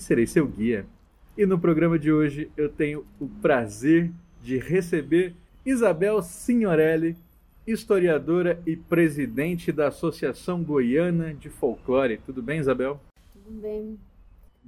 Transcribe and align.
e 0.00 0.02
serei 0.02 0.26
seu 0.26 0.46
guia. 0.46 0.86
E 1.36 1.44
no 1.44 1.58
programa 1.58 1.98
de 1.98 2.10
hoje 2.10 2.50
eu 2.56 2.70
tenho 2.70 3.06
o 3.20 3.28
prazer 3.28 4.10
de 4.42 4.56
receber 4.58 5.36
Isabel 5.64 6.22
Signorelli, 6.22 7.16
historiadora 7.66 8.60
e 8.66 8.74
presidente 8.74 9.70
da 9.70 9.88
Associação 9.88 10.64
Goiana 10.64 11.34
de 11.34 11.50
Folclore. 11.50 12.16
Tudo 12.16 12.42
bem, 12.42 12.58
Isabel? 12.58 12.98
Tudo 13.32 13.60
bem. 13.60 13.98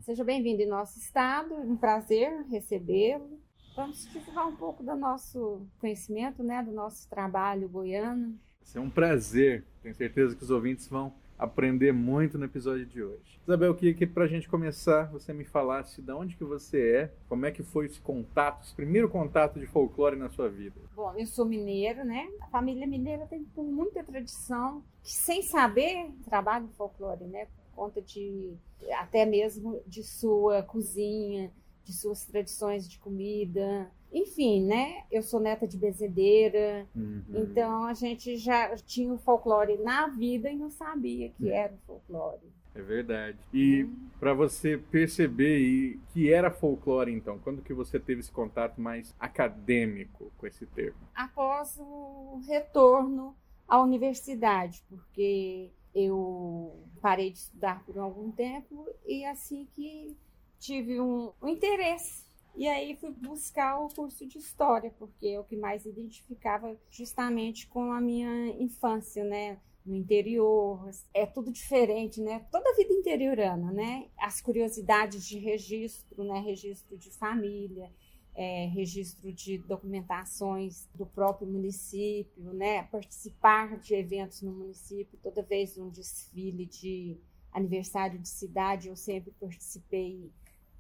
Seja 0.03 0.23
bem-vindo 0.23 0.61
em 0.61 0.69
nosso 0.69 0.99
estado, 0.99 1.55
um 1.55 1.77
prazer 1.77 2.45
recebê-lo. 2.51 3.41
Vamos 3.75 4.07
divulgar 4.13 4.47
um 4.47 4.57
pouco 4.57 4.83
do 4.83 4.95
nosso 4.95 5.63
conhecimento, 5.81 6.43
né, 6.43 6.63
do 6.63 6.73
nosso 6.73 7.09
trabalho 7.09 7.69
goiano. 7.71 8.39
Isso 8.63 8.77
é 8.77 8.81
um 8.81 8.91
prazer. 8.91 9.65
Tenho 9.83 9.95
certeza 9.95 10.37
que 10.37 10.43
os 10.43 10.51
ouvintes 10.51 10.87
vão 10.89 11.13
aprender 11.43 11.93
muito 11.93 12.39
no 12.39 12.45
episódio 12.45 12.87
de 12.87 13.03
hoje. 13.03 13.41
Isabel, 13.43 13.69
eu 13.69 13.75
queria 13.75 13.95
que 13.95 14.07
para 14.07 14.25
a 14.25 14.29
gente 14.29 14.49
começar 14.49 15.11
você 15.11 15.33
me 15.33 15.45
falasse 15.45 16.01
de 16.01 16.13
onde 16.13 16.37
que 16.37 16.45
você 16.45 16.97
é, 16.97 17.15
como 17.29 17.45
é 17.45 17.51
que 17.51 17.65
foi 17.65 17.87
esse 17.87 18.01
contato, 18.01 18.65
esse 18.65 18.75
primeiro 18.75 19.09
contato 19.09 19.59
de 19.59 19.67
folclore 19.67 20.17
na 20.17 20.31
sua 20.31 20.49
vida. 20.49 20.77
Bom, 20.95 21.13
eu 21.17 21.27
sou 21.27 21.45
mineira, 21.45 22.05
né? 22.05 22.29
A 22.41 22.47
família 22.47 22.87
mineira 22.87 23.27
tem 23.27 23.45
muita 23.57 24.05
tradição, 24.05 24.85
que 25.03 25.13
sem 25.13 25.43
saber 25.43 26.13
trabalha 26.25 26.65
em 26.65 26.73
folclore, 26.77 27.25
né? 27.25 27.47
Por 27.47 27.75
conta 27.75 28.01
de 28.01 28.55
até 28.99 29.27
mesmo 29.27 29.83
de 29.87 30.05
sua 30.05 30.63
cozinha, 30.63 31.51
de 31.85 31.93
suas 31.93 32.25
tradições 32.25 32.89
de 32.89 33.01
comida. 33.01 33.91
Enfim, 34.13 34.65
né? 34.65 35.05
Eu 35.11 35.23
sou 35.23 35.41
neta 35.41 35.67
de 35.67 35.77
bezedeira, 35.79 36.87
Uhum. 36.95 37.23
então 37.35 37.85
a 37.85 37.95
gente 37.95 38.37
já 38.37 38.77
tinha 38.77 39.13
o 39.13 39.19
folclore 39.19 39.79
na 39.79 40.07
vida 40.09 40.51
e 40.51 40.57
não 40.57 40.71
sabia 40.71 41.31
que 41.31 41.51
era 41.51 41.73
o 41.73 41.79
folclore. 41.87 42.53
É 42.75 42.81
verdade. 42.81 43.39
E 43.53 43.87
para 44.19 44.33
você 44.33 44.79
perceber 44.79 45.99
que 46.13 46.33
era 46.33 46.51
folclore, 46.51 47.13
então, 47.13 47.39
quando 47.39 47.61
que 47.63 47.75
você 47.75 48.01
teve 48.01 48.21
esse 48.21 48.33
contato 48.33 48.81
mais 48.81 49.15
acadêmico 49.21 50.33
com 50.39 50.47
esse 50.47 50.65
termo? 50.67 50.97
Após 51.15 51.79
o 51.79 52.41
retorno 52.47 53.35
à 53.69 53.83
universidade, 53.83 54.83
porque 54.89 55.71
eu 55.95 56.75
parei 57.03 57.31
de 57.31 57.39
estudar 57.39 57.85
por 57.85 57.99
algum 57.99 58.31
tempo 58.31 58.87
e 59.07 59.25
assim 59.27 59.67
que 59.75 60.17
tive 60.59 60.99
um, 61.01 61.31
um 61.43 61.49
interesse. 61.49 62.22
E 62.55 62.69
aí 62.69 62.95
fui 62.97 63.11
buscar 63.11 63.79
o 63.81 63.89
curso 63.89 64.27
de 64.27 64.39
história, 64.39 64.93
porque 64.99 65.29
é 65.29 65.41
o 65.41 65.45
que 65.45 65.57
mais 65.57 65.87
identificava 65.87 66.77
justamente 66.91 67.67
com 67.67 67.93
a 67.93 68.01
minha 68.01 68.49
infância, 68.63 69.25
né? 69.25 69.59
No 69.85 69.97
interior, 69.97 70.89
é 71.13 71.27
tudo 71.27 71.51
diferente, 71.51 72.21
né? 72.21 72.47
Toda 72.53 72.71
a 72.71 72.77
vida 72.77 72.93
interiorana, 72.93 73.73
né? 73.73 74.09
As 74.19 74.41
curiosidades 74.41 75.27
de 75.27 75.39
registro, 75.39 76.23
né? 76.23 76.41
Registro 76.41 76.97
de 76.97 77.11
família, 77.11 77.91
é, 78.35 78.67
registro 78.67 79.33
de 79.33 79.59
documentações 79.59 80.89
do 80.95 81.07
próprio 81.07 81.49
município, 81.49 82.53
né? 82.53 82.85
Participar 82.85 83.79
de 83.79 83.95
eventos 83.95 84.43
no 84.43 84.53
município, 84.53 85.19
toda 85.23 85.43
vez 85.43 85.77
um 85.79 85.89
desfile 85.89 86.67
de 86.67 87.19
aniversário 87.53 88.19
de 88.19 88.29
cidade, 88.29 88.89
eu 88.89 88.97
sempre 88.97 89.33
participei 89.39 90.31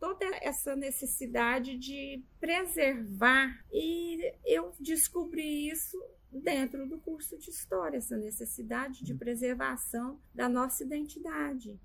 toda 0.02 0.26
essa 0.40 0.74
necessidade 0.74 1.78
de 1.78 2.24
preservar 2.40 3.64
e 3.72 4.34
eu 4.44 4.72
descobri 4.80 5.68
isso 5.68 5.96
dentro 6.28 6.88
do 6.88 6.98
curso 6.98 7.38
de 7.38 7.50
história, 7.50 7.98
essa 7.98 8.16
necessidade 8.16 9.04
de 9.04 9.14
preservação 9.14 10.20
da 10.34 10.48
nossa 10.48 10.82
identidade. 10.82 11.78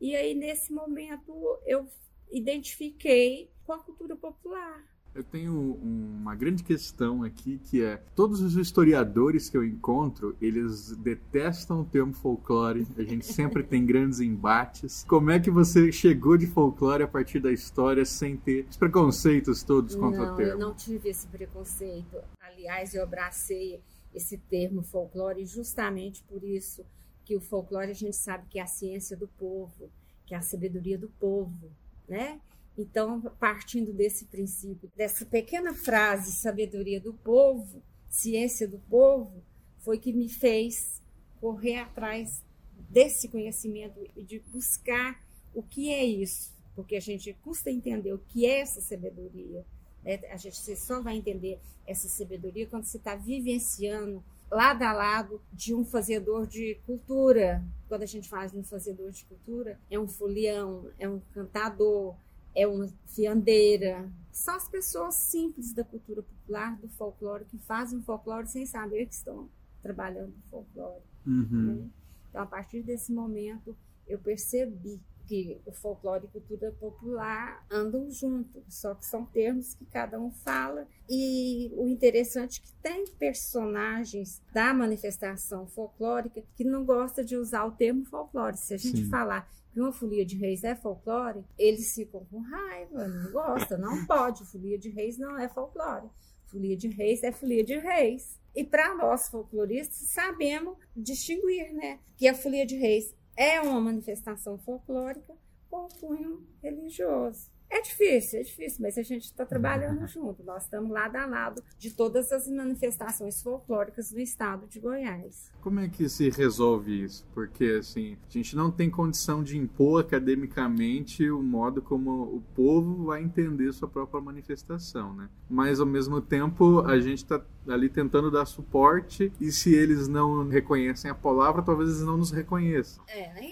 E 0.00 0.14
aí 0.14 0.36
nesse 0.36 0.72
momento 0.72 1.32
eu 1.66 1.88
identifiquei 2.30 3.50
com 3.64 3.72
a 3.72 3.82
cultura 3.82 4.14
popular. 4.14 4.93
Eu 5.14 5.22
tenho 5.22 5.78
uma 5.80 6.34
grande 6.34 6.64
questão 6.64 7.22
aqui 7.22 7.60
que 7.64 7.80
é 7.80 8.02
todos 8.16 8.40
os 8.40 8.56
historiadores 8.56 9.48
que 9.48 9.56
eu 9.56 9.62
encontro, 9.62 10.36
eles 10.40 10.90
detestam 10.96 11.82
o 11.82 11.84
termo 11.84 12.12
folclore. 12.12 12.84
A 12.98 13.02
gente 13.02 13.24
sempre 13.24 13.62
tem 13.62 13.86
grandes 13.86 14.18
embates. 14.18 15.04
Como 15.06 15.30
é 15.30 15.38
que 15.38 15.52
você 15.52 15.92
chegou 15.92 16.36
de 16.36 16.48
folclore 16.48 17.04
a 17.04 17.08
partir 17.08 17.38
da 17.38 17.52
história 17.52 18.04
sem 18.04 18.36
ter 18.36 18.66
os 18.68 18.76
preconceitos 18.76 19.62
todos 19.62 19.94
contra 19.94 20.26
não, 20.26 20.34
o 20.34 20.36
termo? 20.36 20.52
eu 20.52 20.58
não 20.58 20.74
tive 20.74 21.10
esse 21.10 21.28
preconceito. 21.28 22.16
Aliás, 22.40 22.92
eu 22.92 23.04
abracei 23.04 23.80
esse 24.12 24.36
termo 24.36 24.82
folclore 24.82 25.46
justamente 25.46 26.24
por 26.24 26.42
isso 26.42 26.84
que 27.24 27.36
o 27.36 27.40
folclore 27.40 27.90
a 27.90 27.94
gente 27.94 28.16
sabe 28.16 28.46
que 28.48 28.58
é 28.58 28.62
a 28.62 28.66
ciência 28.66 29.16
do 29.16 29.28
povo, 29.28 29.90
que 30.26 30.34
é 30.34 30.38
a 30.38 30.42
sabedoria 30.42 30.98
do 30.98 31.08
povo, 31.08 31.70
né? 32.08 32.40
Então, 32.76 33.20
partindo 33.38 33.92
desse 33.92 34.24
princípio, 34.24 34.90
dessa 34.96 35.24
pequena 35.24 35.72
frase, 35.72 36.32
sabedoria 36.32 37.00
do 37.00 37.14
povo, 37.14 37.82
ciência 38.08 38.66
do 38.66 38.78
povo, 38.78 39.42
foi 39.78 39.98
que 39.98 40.12
me 40.12 40.28
fez 40.28 41.00
correr 41.40 41.76
atrás 41.76 42.42
desse 42.90 43.28
conhecimento 43.28 44.00
e 44.16 44.22
de 44.22 44.40
buscar 44.40 45.22
o 45.54 45.62
que 45.62 45.90
é 45.90 46.04
isso, 46.04 46.52
porque 46.74 46.96
a 46.96 47.00
gente 47.00 47.32
custa 47.44 47.70
entender 47.70 48.12
o 48.12 48.18
que 48.18 48.46
é 48.46 48.60
essa 48.60 48.80
sabedoria. 48.80 49.64
Né? 50.02 50.20
A 50.30 50.36
gente 50.36 50.76
só 50.76 51.00
vai 51.00 51.16
entender 51.16 51.60
essa 51.86 52.08
sabedoria 52.08 52.66
quando 52.66 52.84
você 52.84 52.96
está 52.96 53.14
vivenciando 53.14 54.24
lado 54.50 54.82
a 54.82 54.92
lado 54.92 55.40
de 55.52 55.74
um 55.74 55.84
fazedor 55.84 56.46
de 56.46 56.76
cultura. 56.86 57.62
Quando 57.88 58.02
a 58.02 58.06
gente 58.06 58.28
faz 58.28 58.54
um 58.54 58.62
fazedor 58.62 59.10
de 59.10 59.24
cultura, 59.24 59.78
é 59.90 59.98
um 59.98 60.08
folião, 60.08 60.88
é 60.98 61.08
um 61.08 61.20
cantador, 61.32 62.16
é 62.54 62.66
uma 62.66 62.88
fiandeira. 63.06 64.10
São 64.32 64.54
as 64.54 64.68
pessoas 64.68 65.14
simples 65.14 65.72
da 65.72 65.84
cultura 65.84 66.22
popular, 66.22 66.76
do 66.78 66.88
folclore, 66.88 67.44
que 67.44 67.58
fazem 67.58 67.98
o 67.98 68.02
folclore 68.02 68.46
sem 68.46 68.66
saber 68.66 69.06
que 69.06 69.14
estão 69.14 69.48
trabalhando 69.82 70.30
o 70.30 70.50
folclore. 70.50 71.02
Uhum. 71.26 71.74
Né? 71.74 71.88
Então, 72.30 72.42
a 72.42 72.46
partir 72.46 72.82
desse 72.82 73.12
momento, 73.12 73.76
eu 74.06 74.18
percebi 74.18 75.00
que 75.26 75.58
o 75.64 75.72
folclore 75.72 76.26
e 76.26 76.28
cultura 76.28 76.70
popular 76.72 77.64
andam 77.70 78.10
juntos, 78.10 78.62
só 78.68 78.94
que 78.94 79.06
são 79.06 79.24
termos 79.24 79.74
que 79.74 79.84
cada 79.86 80.20
um 80.20 80.30
fala. 80.30 80.86
E 81.08 81.72
o 81.76 81.88
interessante 81.88 82.60
é 82.60 82.66
que 82.66 82.72
tem 82.82 83.06
personagens 83.18 84.42
da 84.52 84.74
manifestação 84.74 85.66
folclórica 85.66 86.42
que 86.54 86.64
não 86.64 86.84
gostam 86.84 87.24
de 87.24 87.36
usar 87.36 87.64
o 87.64 87.72
termo 87.72 88.04
folclore. 88.04 88.56
Se 88.56 88.74
a 88.74 88.76
gente 88.76 89.04
Sim. 89.04 89.08
falar 89.08 89.50
que 89.74 89.80
uma 89.80 89.92
folia 89.92 90.24
de 90.24 90.36
reis 90.36 90.62
é 90.62 90.76
folclore, 90.76 91.44
eles 91.58 91.92
ficam 91.92 92.24
com 92.26 92.38
raiva, 92.38 93.08
não 93.08 93.32
gostam, 93.32 93.76
não 93.76 94.06
pode. 94.06 94.46
Folia 94.46 94.78
de 94.78 94.88
reis 94.88 95.18
não 95.18 95.36
é 95.36 95.48
folclore. 95.48 96.08
Folia 96.46 96.76
de 96.76 96.86
reis 96.86 97.24
é 97.24 97.32
folia 97.32 97.64
de 97.64 97.76
reis. 97.76 98.40
E 98.54 98.62
para 98.62 98.94
nós 98.94 99.28
folcloristas, 99.28 100.10
sabemos 100.10 100.78
distinguir, 100.96 101.74
né? 101.74 101.98
Que 102.16 102.28
a 102.28 102.34
folia 102.34 102.64
de 102.64 102.76
reis 102.76 103.12
é 103.36 103.60
uma 103.60 103.80
manifestação 103.80 104.56
folclórica 104.58 105.34
com 105.68 105.88
cunho 105.88 106.46
religioso. 106.62 107.50
É 107.74 107.80
difícil, 107.80 108.38
é 108.38 108.42
difícil, 108.44 108.78
mas 108.82 108.96
a 108.96 109.02
gente 109.02 109.24
está 109.24 109.44
trabalhando 109.44 110.06
junto. 110.06 110.44
Nós 110.44 110.62
estamos 110.62 110.92
lado 110.92 111.16
a 111.16 111.26
lado 111.26 111.60
de 111.76 111.90
todas 111.90 112.30
as 112.30 112.46
manifestações 112.46 113.42
folclóricas 113.42 114.12
do 114.12 114.20
estado 114.20 114.68
de 114.68 114.78
Goiás. 114.78 115.50
Como 115.60 115.80
é 115.80 115.88
que 115.88 116.08
se 116.08 116.30
resolve 116.30 117.02
isso? 117.02 117.26
Porque 117.34 117.64
assim, 117.80 118.16
a 118.28 118.32
gente 118.32 118.54
não 118.54 118.70
tem 118.70 118.88
condição 118.88 119.42
de 119.42 119.58
impor 119.58 120.02
academicamente 120.02 121.28
o 121.28 121.42
modo 121.42 121.82
como 121.82 122.22
o 122.22 122.40
povo 122.54 123.06
vai 123.06 123.24
entender 123.24 123.72
sua 123.72 123.88
própria 123.88 124.20
manifestação, 124.20 125.12
né? 125.12 125.28
Mas 125.50 125.80
ao 125.80 125.86
mesmo 125.86 126.20
tempo 126.20 126.78
a 126.82 127.00
gente 127.00 127.24
está 127.24 127.44
ali 127.66 127.88
tentando 127.88 128.30
dar 128.30 128.46
suporte 128.46 129.32
e 129.40 129.50
se 129.50 129.74
eles 129.74 130.06
não 130.06 130.46
reconhecem 130.48 131.10
a 131.10 131.14
palavra, 131.14 131.60
talvez 131.60 131.88
eles 131.88 132.02
não 132.02 132.18
nos 132.18 132.30
reconheçam. 132.30 133.02
É, 133.08 133.44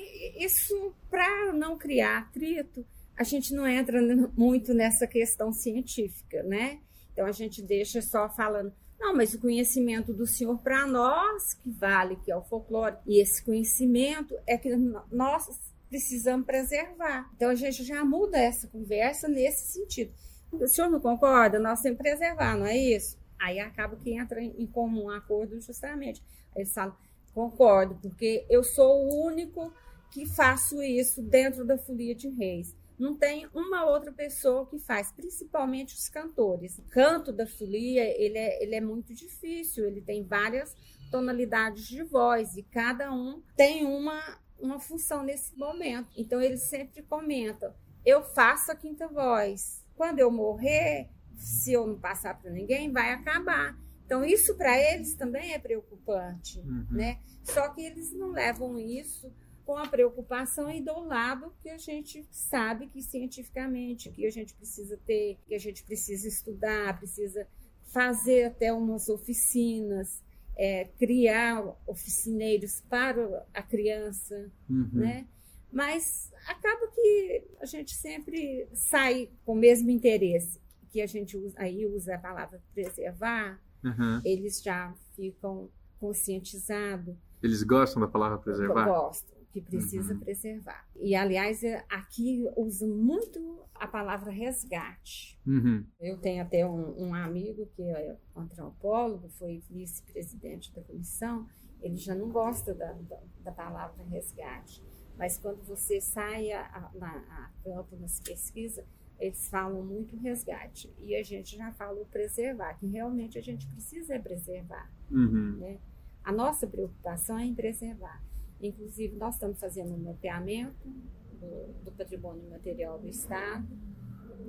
isso 0.45 0.95
para 1.11 1.53
não 1.53 1.77
criar 1.77 2.19
atrito, 2.19 2.87
a 3.23 3.25
gente 3.25 3.55
não 3.55 3.67
entra 3.67 4.01
muito 4.37 4.75
nessa 4.75 5.07
questão 5.07 5.53
científica, 5.53 6.43
né? 6.43 6.81
Então 7.13 7.25
a 7.25 7.31
gente 7.31 7.63
deixa 7.63 8.03
só 8.03 8.29
falando, 8.29 8.73
não, 8.99 9.15
mas 9.15 9.33
o 9.33 9.41
conhecimento 9.41 10.13
do 10.13 10.27
senhor 10.27 10.59
para 10.59 10.87
nós 10.89 11.55
que 11.55 11.71
vale, 11.71 12.17
que 12.17 12.33
é 12.33 12.37
o 12.37 12.43
folclore, 12.43 12.97
e 13.07 13.21
esse 13.21 13.45
conhecimento 13.45 14.35
é 14.45 14.59
que 14.59 14.75
nós 15.11 15.49
precisamos 15.89 16.45
preservar. 16.45 17.31
Então 17.37 17.51
a 17.51 17.55
gente 17.55 17.85
já 17.85 18.05
muda 18.05 18.39
essa 18.39 18.67
conversa 18.67 19.29
nesse 19.29 19.73
sentido. 19.73 20.13
O 20.51 20.67
senhor 20.67 20.91
não 20.91 21.01
concorda? 21.01 21.61
Nós 21.61 21.81
temos 21.81 21.99
que 21.99 22.03
preservar, 22.03 22.57
não 22.57 22.67
é 22.67 22.77
isso? 22.77 23.17
Aí 23.39 23.61
acaba 23.61 23.95
que 23.97 24.13
entra 24.13 24.43
em 24.43 24.67
comum 24.67 25.11
acordo 25.11 25.61
justamente. 25.61 26.21
Aí 26.57 26.63
eles 26.63 26.75
falam, 26.75 26.97
concordo, 27.33 27.95
porque 28.03 28.45
eu 28.51 28.65
sou 28.65 29.05
o 29.05 29.27
único 29.27 29.73
que 30.11 30.27
faço 30.27 30.83
isso 30.83 31.23
dentro 31.23 31.65
da 31.65 31.79
folia 31.79 32.17
de 32.17 32.29
reis. 32.29 32.75
Não 32.99 33.17
tem 33.17 33.49
uma 33.55 33.85
outra 33.85 34.13
pessoa 34.13 34.67
que 34.67 34.79
faz, 34.79 35.11
principalmente 35.13 35.95
os 35.95 36.09
cantores. 36.09 36.79
O 36.79 36.83
canto 36.83 37.33
da 37.33 37.47
folia, 37.47 38.05
ele 38.21 38.39
é, 38.39 38.63
ele 38.63 38.75
é 38.75 38.81
muito 38.81 39.15
difícil, 39.15 39.87
ele 39.87 40.01
tem 40.01 40.25
várias 40.25 40.75
tonalidades 41.11 41.87
de 41.87 42.03
voz 42.03 42.57
e 42.57 42.63
cada 42.63 43.13
um 43.13 43.43
tem 43.57 43.85
uma, 43.85 44.39
uma 44.59 44.79
função 44.79 45.23
nesse 45.23 45.57
momento. 45.57 46.09
Então 46.17 46.41
eles 46.41 46.63
sempre 46.63 47.03
comentam: 47.03 47.75
eu 48.05 48.23
faço 48.23 48.73
a 48.73 48.77
quinta 48.77 49.07
voz. 49.09 49.83
Quando 49.95 50.19
eu 50.19 50.31
morrer, 50.31 51.09
se 51.37 51.73
eu 51.73 51.87
não 51.87 51.99
passar 51.99 52.41
para 52.41 52.51
ninguém, 52.51 52.91
vai 52.91 53.13
acabar. 53.13 53.77
Então 54.05 54.25
isso 54.25 54.57
para 54.57 54.79
eles 54.79 55.15
também 55.15 55.53
é 55.53 55.59
preocupante, 55.59 56.59
uhum. 56.61 56.87
né? 56.91 57.19
Só 57.43 57.69
que 57.69 57.83
eles 57.83 58.13
não 58.13 58.31
levam 58.31 58.79
isso 58.79 59.33
com 59.65 59.77
a 59.77 59.87
preocupação 59.87 60.71
e 60.71 60.81
do 60.81 61.01
lado 61.01 61.53
que 61.63 61.69
a 61.69 61.79
gente 61.79 62.27
sabe 62.31 62.87
que 62.89 63.03
cientificamente 63.03 64.11
que 64.11 64.27
a 64.27 64.31
gente 64.31 64.55
precisa 64.55 64.99
ter, 65.07 65.39
que 65.47 65.55
a 65.55 65.59
gente 65.59 65.83
precisa 65.85 66.29
estudar, 66.29 66.99
precisa 66.99 67.47
fazer 67.87 68.45
até 68.45 68.73
umas 68.73 69.09
oficinas, 69.09 70.23
é, 70.57 70.87
criar 70.99 71.63
oficineiros 71.87 72.83
para 72.89 73.47
a 73.53 73.63
criança, 73.63 74.51
uhum. 74.69 74.89
né? 74.93 75.27
Mas 75.71 76.31
acaba 76.47 76.87
que 76.89 77.45
a 77.61 77.67
gente 77.67 77.95
sempre 77.95 78.69
sai 78.73 79.31
com 79.45 79.53
o 79.53 79.57
mesmo 79.57 79.91
interesse, 79.91 80.61
que 80.91 81.01
a 81.01 81.07
gente 81.07 81.37
usa, 81.37 81.55
aí 81.59 81.87
usa 81.87 82.15
a 82.15 82.19
palavra 82.19 82.61
preservar, 82.75 83.59
uhum. 83.83 84.21
eles 84.25 84.63
já 84.63 84.95
ficam 85.17 85.71
conscientizados. 85.99 87.15
Eles 87.43 87.63
gostam 87.63 88.01
da 88.03 88.09
palavra 88.09 88.39
preservar? 88.39 88.87
Gostam 88.87 89.42
que 89.53 89.61
precisa 89.61 90.15
uhum. 90.15 90.21
preservar. 90.21 90.87
E, 90.97 91.15
aliás, 91.15 91.63
é, 91.63 91.85
aqui 91.91 92.49
uso 92.57 92.89
muito 92.89 93.63
a 93.75 93.87
palavra 93.87 94.31
resgate. 94.31 95.39
Uhum. 95.47 95.85
Eu 96.01 96.19
tenho 96.19 96.43
até 96.43 96.67
um, 96.67 97.09
um, 97.09 97.15
amigo 97.15 97.67
que 97.77 97.83
é 97.83 98.17
antropólogo, 98.35 99.29
foi 99.29 99.63
vice-presidente 99.71 100.73
da 100.75 100.81
comissão, 100.83 101.47
ele 101.83 101.97
já 101.97 102.15
não 102.15 102.31
gosta 102.31 102.75
da, 102.75 102.93
da, 102.93 103.21
da 103.41 103.53
palavra 103.53 104.03
resgate. 104.05 104.83
Mas 105.19 105.37
quando 105.37 105.63
você 105.65 106.01
sai 106.01 106.51
a, 106.53 106.63
a, 106.63 107.07
a 107.07 107.51
campo 107.63 107.97
nas 107.97 108.21
pesquisas, 108.21 108.85
eles 109.19 109.49
falam 109.49 109.85
muito 109.85 110.17
resgate. 110.17 110.93
E 110.99 111.15
a 111.15 111.23
gente 111.23 111.57
já 111.57 111.71
falou 111.73 112.07
preservar, 112.07 112.75
que 112.75 112.87
realmente 112.87 113.39
a 113.39 113.43
gente 113.43 113.67
precisa 113.69 114.19
preservar. 114.19 114.91
Uhum. 115.11 115.59
Né? 115.59 115.79
A 116.25 116.33
nossa 116.33 116.67
preocupação 116.67 117.39
é 117.39 117.45
em 117.45 117.55
preservar. 117.55 118.23
Inclusive, 118.63 119.17
nós 119.17 119.35
estamos 119.35 119.59
fazendo 119.59 119.93
um 119.93 119.99
mapeamento 119.99 120.89
do, 121.33 121.85
do 121.85 121.93
patrimônio 121.93 122.49
material 122.49 122.99
do 122.99 123.09
Estado. 123.09 123.67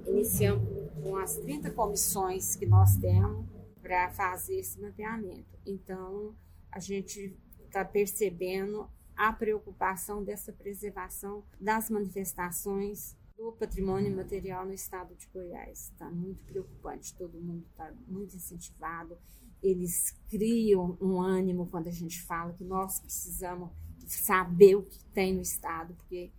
Iniciamos 0.06 0.64
com 1.02 1.16
as 1.18 1.38
30 1.38 1.72
comissões 1.72 2.56
que 2.56 2.66
nós 2.66 2.96
temos 2.98 3.46
para 3.82 4.12
fazer 4.12 4.60
esse 4.60 4.80
mapeamento. 4.80 5.58
Então, 5.66 6.36
a 6.72 6.80
gente 6.80 7.36
está 7.66 7.84
percebendo 7.84 8.88
a 9.16 9.34
preocupação 9.34 10.24
dessa 10.24 10.52
preservação 10.52 11.44
das 11.60 11.90
manifestações 11.90 13.18
do 13.36 13.52
patrimônio 13.52 14.16
material 14.16 14.66
no 14.66 14.74
estado 14.74 15.16
de 15.16 15.28
Goiás. 15.28 15.90
Está 15.92 16.10
muito 16.10 16.44
preocupante, 16.46 17.16
todo 17.16 17.42
mundo 17.42 17.66
está 17.72 17.92
muito 18.08 18.36
incentivado. 18.36 19.18
Eles 19.62 20.12
criam 20.30 20.98
um 21.02 21.20
ânimo 21.20 21.68
quando 21.68 21.88
a 21.88 21.92
gente 21.92 22.22
fala 22.22 22.54
que 22.54 22.64
nós 22.64 23.00
precisamos 23.00 23.70
saber 24.06 24.76
o 24.76 24.84
que 24.84 25.00
tem 25.14 25.34
no 25.34 25.42
Estado, 25.42 25.94
porque 25.96 26.32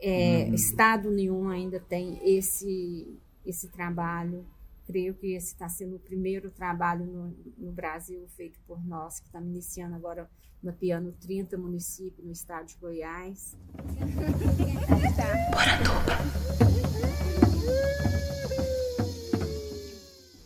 é, 0.00 0.46
uhum. 0.48 0.54
Estado 0.54 1.10
nenhum 1.10 1.48
ainda 1.48 1.78
tem 1.78 2.18
esse, 2.22 3.18
esse 3.46 3.68
trabalho. 3.68 4.44
Creio 4.84 5.14
que 5.14 5.34
esse 5.34 5.48
está 5.48 5.68
sendo 5.68 5.96
o 5.96 6.00
primeiro 6.00 6.50
trabalho 6.50 7.06
no, 7.06 7.36
no 7.56 7.72
Brasil 7.72 8.26
feito 8.36 8.58
por 8.66 8.84
nós, 8.84 9.20
que 9.20 9.26
estamos 9.26 9.48
iniciando 9.48 9.94
agora 9.94 10.28
mapeando 10.62 11.12
30 11.20 11.56
municípios 11.58 12.24
no 12.24 12.32
estado 12.32 12.66
de 12.66 12.76
Goiás. 12.76 13.56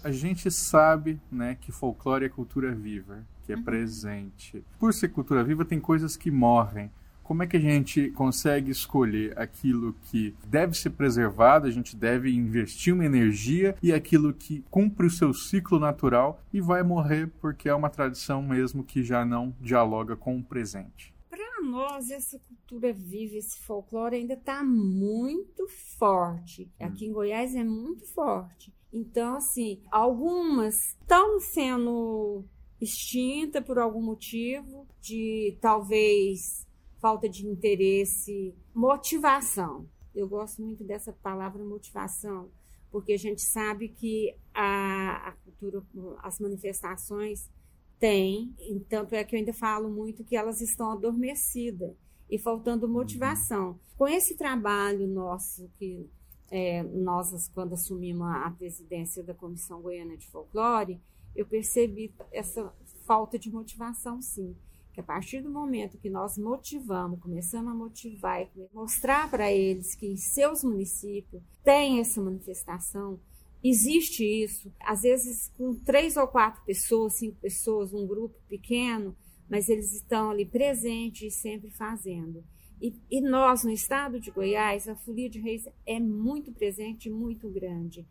A 0.07 0.13
gente 0.13 0.49
sabe 0.53 1.21
né, 1.33 1.59
que 1.61 1.73
folclore 1.73 2.27
é 2.27 2.29
cultura 2.29 2.73
viva 2.73 3.27
que 3.45 3.53
é 3.53 3.57
uhum. 3.57 3.65
presente. 3.65 4.65
Por 4.79 4.95
ser 4.95 5.09
cultura 5.09 5.43
viva, 5.43 5.65
tem 5.65 5.81
coisas 5.81 6.17
que 6.17 6.31
morrem. 6.31 6.93
Como 7.25 7.43
é 7.43 7.47
que 7.49 7.57
a 7.57 7.61
gente 7.61 8.11
consegue 8.11 8.71
escolher 8.71 9.37
aquilo 9.37 9.97
que 10.05 10.33
deve 10.47 10.79
ser 10.79 10.91
preservado, 10.91 11.67
a 11.67 11.73
gente 11.73 11.97
deve 11.97 12.33
investir 12.33 12.95
uma 12.95 13.05
energia 13.05 13.77
e 13.83 13.93
aquilo 13.93 14.33
que 14.33 14.65
cumpre 14.71 15.07
o 15.07 15.11
seu 15.11 15.35
ciclo 15.35 15.81
natural 15.81 16.41
e 16.53 16.61
vai 16.61 16.85
morrer 16.85 17.29
porque 17.41 17.69
é 17.69 17.75
uma 17.75 17.91
tradição 17.91 18.41
mesmo 18.41 18.85
que 18.85 19.03
já 19.03 19.25
não 19.25 19.53
dialoga 19.61 20.15
com 20.15 20.39
o 20.39 20.45
presente? 20.45 21.13
Para 21.29 21.61
nós, 21.63 22.13
essa 22.13 22.39
cultura 22.39 22.93
viva, 22.93 23.35
esse 23.35 23.59
folclore 23.59 24.15
ainda 24.15 24.35
está 24.35 24.63
muito 24.63 25.67
forte. 25.99 26.71
Hum. 26.81 26.87
Aqui 26.87 27.07
em 27.07 27.13
Goiás 27.13 27.57
é 27.57 27.65
muito 27.65 28.07
forte. 28.07 28.73
Então, 28.97 29.37
assim, 29.37 29.83
algumas 29.91 30.97
estão 31.03 31.39
sendo 31.39 32.47
extinta 32.81 33.61
por 33.61 33.79
algum 33.79 34.01
motivo, 34.01 34.89
de 35.03 35.59
talvez 35.61 36.67
falta 36.99 37.29
de 37.29 37.47
interesse, 37.47 38.55
motivação. 38.75 39.87
Eu 40.15 40.27
gosto 40.27 40.63
muito 40.63 40.83
dessa 40.83 41.13
palavra 41.13 41.63
motivação, 41.63 42.49
porque 42.91 43.13
a 43.13 43.19
gente 43.19 43.43
sabe 43.43 43.91
que 43.91 44.35
a, 44.55 45.29
a 45.29 45.33
cultura, 45.33 45.83
as 46.23 46.41
manifestações 46.41 47.51
têm, 47.99 48.55
tanto 48.89 49.15
é 49.15 49.23
que 49.25 49.37
eu 49.37 49.41
ainda 49.41 49.53
falo 49.53 49.91
muito 49.91 50.25
que 50.25 50.35
elas 50.35 50.63
estão 50.63 50.93
adormecidas 50.93 51.95
e 52.31 52.39
faltando 52.39 52.89
motivação. 52.89 53.79
Com 53.95 54.09
esse 54.09 54.39
trabalho 54.39 55.07
nosso 55.07 55.71
que 55.79 56.09
é, 56.51 56.83
nós, 56.83 57.49
quando 57.49 57.75
assumimos 57.75 58.27
a 58.29 58.51
presidência 58.51 59.23
da 59.23 59.35
Comissão 59.35 59.81
Goiana 59.81 60.17
de 60.17 60.27
Folclore, 60.29 61.01
eu 61.35 61.47
percebi 61.47 62.13
essa 62.33 62.73
falta 63.05 63.39
de 63.39 63.51
motivação, 63.51 64.23
sim. 64.23 64.57
Que 64.93 65.01
a 65.01 65.05
partir 65.05 65.43
do 65.43 65.51
momento 65.51 65.99
que 65.99 66.09
nós 66.09 66.39
motivamos, 66.39 67.21
começamos 67.21 67.71
a 67.71 67.75
motivar 67.75 68.43
e 68.43 68.49
mostrar 68.73 69.31
para 69.31 69.53
eles 69.53 69.95
que 69.95 70.07
em 70.07 70.17
seus 70.17 70.65
municípios 70.65 71.43
tem 71.63 72.01
essa 72.01 72.23
manifestação, 72.23 73.21
existe 73.63 74.25
isso, 74.25 74.73
às 74.81 75.03
vezes 75.03 75.53
com 75.59 75.75
três 75.75 76.17
ou 76.17 76.27
quatro 76.27 76.65
pessoas, 76.65 77.15
cinco 77.15 77.37
pessoas, 77.37 77.93
um 77.93 78.07
grupo 78.07 78.37
pequeno, 78.49 79.15
mas 79.51 79.69
eles 79.69 79.93
estão 79.93 80.31
ali 80.31 80.47
presentes 80.47 81.35
e 81.35 81.37
sempre 81.37 81.71
fazendo. 81.71 82.43
E, 82.81 82.95
e, 83.11 83.21
nós, 83.21 83.65
no 83.65 83.71
estado 83.71 84.21
de 84.21 84.31
Goiás, 84.31 84.89
a 84.89 84.95
Folia 84.95 85.31
de 85.31 85.41
Reis 85.41 85.67
é 85.87 85.99
muito 85.99 86.53
presente, 86.53 87.09
muito 87.09 87.49
grande 87.49 88.07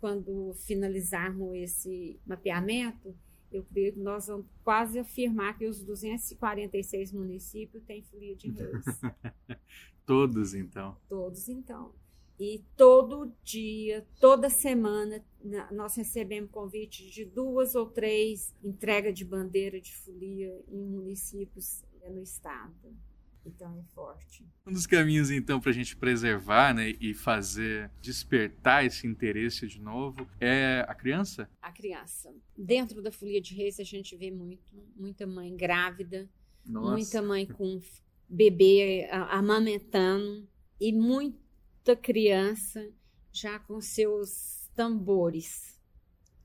quando 0.00 0.54
finalizarmos 0.54 1.54
esse 1.54 2.18
mapeamento, 2.26 3.14
eu 3.52 3.62
creio 3.64 3.92
que 3.92 4.00
nós 4.00 4.26
vamos 4.26 4.46
quase 4.64 4.98
afirmar 4.98 5.58
que 5.58 5.66
os 5.66 5.84
246 5.84 7.12
municípios 7.12 7.84
têm 7.84 8.02
folia 8.02 8.34
de 8.34 8.50
reis. 8.50 8.84
Todos, 10.06 10.54
então. 10.54 10.96
Todos, 11.08 11.48
então. 11.48 11.92
E 12.38 12.64
todo 12.74 13.30
dia, 13.44 14.06
toda 14.18 14.48
semana, 14.48 15.22
nós 15.70 15.94
recebemos 15.94 16.50
convite 16.50 17.10
de 17.10 17.24
duas 17.24 17.74
ou 17.74 17.86
três 17.86 18.54
entregas 18.64 19.14
de 19.14 19.26
bandeira 19.26 19.78
de 19.78 19.94
folia 19.94 20.64
em 20.68 20.82
municípios 20.82 21.84
no 22.08 22.22
estado. 22.22 22.96
Então 23.44 23.78
é 23.78 23.82
forte. 23.94 24.44
Um 24.66 24.72
dos 24.72 24.86
caminhos, 24.86 25.30
então, 25.30 25.60
para 25.60 25.70
a 25.70 25.74
gente 25.74 25.96
preservar 25.96 26.74
né, 26.74 26.90
e 27.00 27.14
fazer 27.14 27.90
despertar 28.00 28.84
esse 28.84 29.06
interesse 29.06 29.66
de 29.66 29.80
novo 29.80 30.28
é 30.38 30.84
a 30.86 30.94
criança? 30.94 31.48
A 31.60 31.72
criança. 31.72 32.34
Dentro 32.56 33.02
da 33.02 33.10
Folia 33.10 33.40
de 33.40 33.54
Reis, 33.54 33.80
a 33.80 33.84
gente 33.84 34.16
vê 34.16 34.30
muito, 34.30 34.72
muita 34.94 35.26
mãe 35.26 35.56
grávida, 35.56 36.28
Nossa. 36.64 36.92
muita 36.92 37.22
mãe 37.22 37.46
com 37.46 37.80
bebê 38.28 39.08
amamentando 39.10 40.46
e 40.80 40.92
muita 40.92 41.96
criança 41.96 42.88
já 43.32 43.58
com 43.58 43.80
seus 43.80 44.68
tambores 44.74 45.80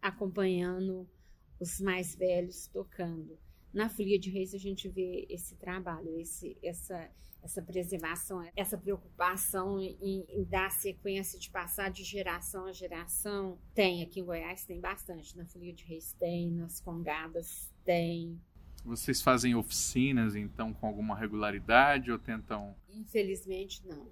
acompanhando 0.02 1.08
os 1.60 1.80
mais 1.80 2.16
velhos 2.16 2.68
tocando. 2.68 3.38
Na 3.76 3.90
Folia 3.90 4.18
de 4.18 4.30
Reis 4.30 4.54
a 4.54 4.58
gente 4.58 4.88
vê 4.88 5.28
esse 5.30 5.56
trabalho, 5.58 6.18
esse, 6.18 6.58
essa, 6.64 7.12
essa 7.44 7.62
preservação, 7.62 8.42
essa 8.56 8.78
preocupação 8.78 9.78
em, 9.82 10.26
em, 10.30 10.44
dar 10.46 10.72
sequência 10.72 11.38
de 11.38 11.50
passar 11.50 11.92
de 11.92 12.02
geração 12.02 12.68
a 12.68 12.72
geração. 12.72 13.60
Tem 13.74 14.02
aqui 14.02 14.22
em 14.22 14.24
Goiás, 14.24 14.64
tem 14.64 14.80
bastante. 14.80 15.38
Na 15.38 15.46
Folia 15.46 15.74
de 15.74 15.84
Reis 15.84 16.14
tem, 16.14 16.50
nas 16.52 16.80
Congadas 16.80 17.70
tem. 17.84 18.40
Vocês 18.86 19.22
fazem 19.22 19.56
oficinas, 19.56 20.36
então, 20.36 20.74
com 20.74 20.88
alguma 20.88 21.18
regularidade 21.18 22.12
ou 22.12 22.18
tentam. 22.18 22.76
Infelizmente, 22.88 23.86
não. 23.86 24.10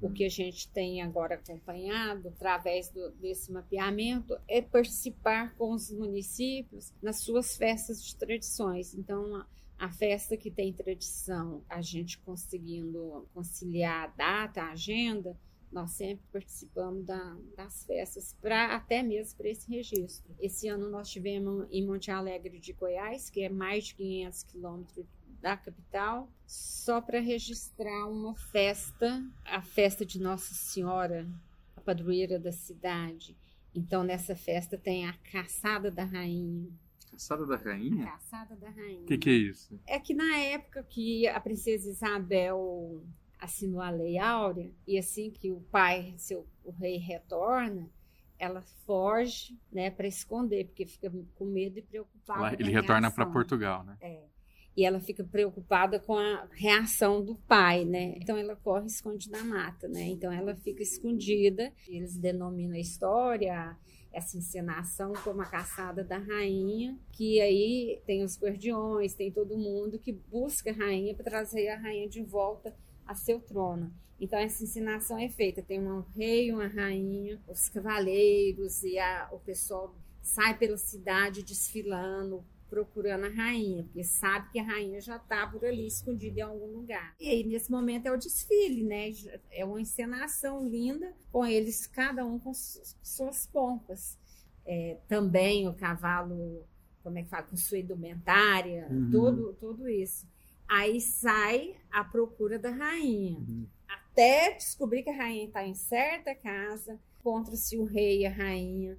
O 0.00 0.10
que 0.10 0.24
a 0.24 0.28
gente 0.28 0.68
tem 0.70 1.02
agora 1.02 1.34
acompanhado, 1.34 2.28
através 2.28 2.88
do, 2.88 3.10
desse 3.12 3.52
mapeamento, 3.52 4.36
é 4.48 4.62
participar 4.62 5.54
com 5.56 5.72
os 5.72 5.90
municípios 5.90 6.92
nas 7.02 7.20
suas 7.20 7.56
festas 7.56 8.02
de 8.02 8.16
tradições. 8.16 8.94
Então, 8.94 9.36
a, 9.36 9.46
a 9.78 9.90
festa 9.90 10.36
que 10.36 10.50
tem 10.50 10.72
tradição, 10.72 11.62
a 11.68 11.82
gente 11.82 12.18
conseguindo 12.20 13.28
conciliar 13.34 14.04
a 14.04 14.06
data, 14.06 14.62
a 14.62 14.72
agenda, 14.72 15.36
nós 15.74 15.90
sempre 15.90 16.24
participamos 16.32 17.04
da, 17.04 17.36
das 17.56 17.84
festas, 17.84 18.36
até 18.70 19.02
mesmo 19.02 19.36
para 19.36 19.48
esse 19.48 19.68
registro. 19.68 20.32
Esse 20.40 20.68
ano 20.68 20.88
nós 20.88 21.10
tivemos 21.10 21.66
em 21.70 21.84
Monte 21.84 22.12
Alegre 22.12 22.60
de 22.60 22.72
Goiás, 22.72 23.28
que 23.28 23.42
é 23.42 23.48
mais 23.48 23.86
de 23.86 23.96
500 23.96 24.42
quilômetros 24.44 25.06
da 25.44 25.58
capital, 25.58 26.26
só 26.46 27.02
para 27.02 27.20
registrar 27.20 28.06
uma 28.06 28.34
festa, 28.34 29.22
a 29.44 29.60
festa 29.60 30.02
de 30.02 30.18
Nossa 30.18 30.54
Senhora, 30.54 31.28
a 31.76 31.82
padroeira 31.82 32.38
da 32.38 32.50
cidade. 32.50 33.36
Então, 33.74 34.02
nessa 34.02 34.34
festa 34.34 34.78
tem 34.78 35.06
a 35.06 35.12
Caçada 35.30 35.90
da 35.90 36.02
Rainha. 36.02 36.72
Caçada 37.10 37.44
da 37.44 37.56
Rainha? 37.56 38.06
Caçada 38.06 38.56
da 38.56 38.70
Rainha. 38.70 39.02
O 39.02 39.04
que, 39.04 39.18
que 39.18 39.28
é 39.28 39.34
isso? 39.34 39.78
É 39.86 40.00
que 40.00 40.14
na 40.14 40.34
época 40.38 40.82
que 40.82 41.28
a 41.28 41.38
princesa 41.38 41.90
Isabel 41.90 43.04
assinou 43.38 43.82
a 43.82 43.90
Lei 43.90 44.16
Áurea, 44.16 44.72
e 44.86 44.96
assim 44.96 45.30
que 45.30 45.50
o 45.50 45.60
pai, 45.70 46.14
seu, 46.16 46.48
o 46.64 46.70
rei, 46.70 46.96
retorna, 46.96 47.90
ela 48.38 48.62
foge 48.86 49.58
né, 49.70 49.90
para 49.90 50.06
esconder, 50.06 50.64
porque 50.68 50.86
fica 50.86 51.12
com 51.34 51.44
medo 51.44 51.78
e 51.78 51.82
preocupada. 51.82 52.56
ele 52.58 52.70
retorna 52.70 53.10
para 53.10 53.26
Portugal, 53.26 53.84
né? 53.84 53.98
É 54.00 54.33
e 54.76 54.84
ela 54.84 55.00
fica 55.00 55.22
preocupada 55.22 56.00
com 56.00 56.16
a 56.16 56.48
reação 56.52 57.24
do 57.24 57.36
pai, 57.36 57.84
né? 57.84 58.14
Então 58.16 58.36
ela 58.36 58.56
corre 58.56 58.86
escondida 58.86 59.38
na 59.38 59.44
mata, 59.44 59.88
né? 59.88 60.02
Então 60.08 60.32
ela 60.32 60.54
fica 60.56 60.82
escondida. 60.82 61.72
Eles 61.88 62.16
denominam 62.16 62.74
a 62.74 62.80
história 62.80 63.76
essa 64.14 64.38
encenação 64.38 65.12
como 65.24 65.42
a 65.42 65.46
caçada 65.46 66.04
da 66.04 66.18
rainha, 66.18 66.96
que 67.12 67.40
aí 67.40 68.00
tem 68.06 68.22
os 68.22 68.38
guardiões, 68.38 69.14
tem 69.14 69.30
todo 69.30 69.58
mundo 69.58 69.98
que 69.98 70.12
busca 70.12 70.70
a 70.70 70.74
rainha 70.74 71.14
para 71.14 71.24
trazer 71.24 71.68
a 71.68 71.78
rainha 71.78 72.08
de 72.08 72.22
volta 72.22 72.74
a 73.04 73.14
seu 73.14 73.40
trono. 73.40 73.92
Então 74.18 74.38
essa 74.38 74.62
encenação 74.62 75.18
é 75.18 75.28
feita, 75.28 75.60
tem 75.60 75.80
um 75.80 76.00
rei, 76.00 76.52
uma 76.52 76.68
rainha, 76.68 77.42
os 77.48 77.68
cavaleiros 77.68 78.82
e 78.84 78.98
a, 78.98 79.28
o 79.32 79.38
pessoal 79.40 79.94
sai 80.22 80.56
pela 80.56 80.78
cidade 80.78 81.42
desfilando, 81.42 82.44
procurando 82.74 83.26
a 83.26 83.28
rainha, 83.28 83.84
porque 83.84 84.02
sabe 84.02 84.50
que 84.50 84.58
a 84.58 84.64
rainha 84.64 85.00
já 85.00 85.14
está 85.14 85.46
por 85.46 85.64
ali 85.64 85.86
escondida 85.86 86.40
em 86.40 86.42
algum 86.42 86.66
lugar. 86.66 87.14
E 87.20 87.28
aí, 87.28 87.44
nesse 87.44 87.70
momento, 87.70 88.06
é 88.06 88.12
o 88.12 88.16
desfile, 88.16 88.82
né? 88.82 89.12
É 89.52 89.64
uma 89.64 89.80
encenação 89.80 90.68
linda, 90.68 91.14
com 91.30 91.46
eles, 91.46 91.86
cada 91.86 92.26
um 92.26 92.36
com 92.36 92.52
suas 92.52 93.46
pompas. 93.46 94.18
É, 94.66 94.98
também 95.06 95.68
o 95.68 95.74
cavalo, 95.74 96.66
como 97.04 97.16
é 97.16 97.22
que 97.22 97.28
fala, 97.28 97.44
com 97.44 97.56
sua 97.56 97.78
indumentária, 97.78 98.88
uhum. 98.90 99.08
tudo, 99.08 99.52
tudo 99.60 99.88
isso. 99.88 100.26
Aí 100.66 101.00
sai 101.00 101.76
à 101.92 102.02
procura 102.02 102.58
da 102.58 102.70
rainha. 102.70 103.38
Uhum. 103.38 103.68
Até 103.86 104.52
descobrir 104.54 105.04
que 105.04 105.10
a 105.10 105.16
rainha 105.16 105.44
está 105.44 105.64
em 105.64 105.74
certa 105.74 106.34
casa, 106.34 106.98
encontra-se 107.20 107.78
o 107.78 107.84
rei 107.84 108.22
e 108.22 108.26
a 108.26 108.32
rainha, 108.32 108.98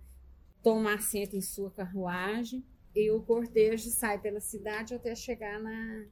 toma 0.63 0.93
assento 0.93 1.35
em 1.35 1.41
sua 1.41 1.69
carruagem 1.71 2.63
e 2.95 3.11
o 3.11 3.21
cortejo 3.21 3.89
sai 3.89 4.19
pela 4.19 4.39
cidade 4.39 4.95
até 4.95 5.13
chegar 5.13 5.59
na, 5.59 6.05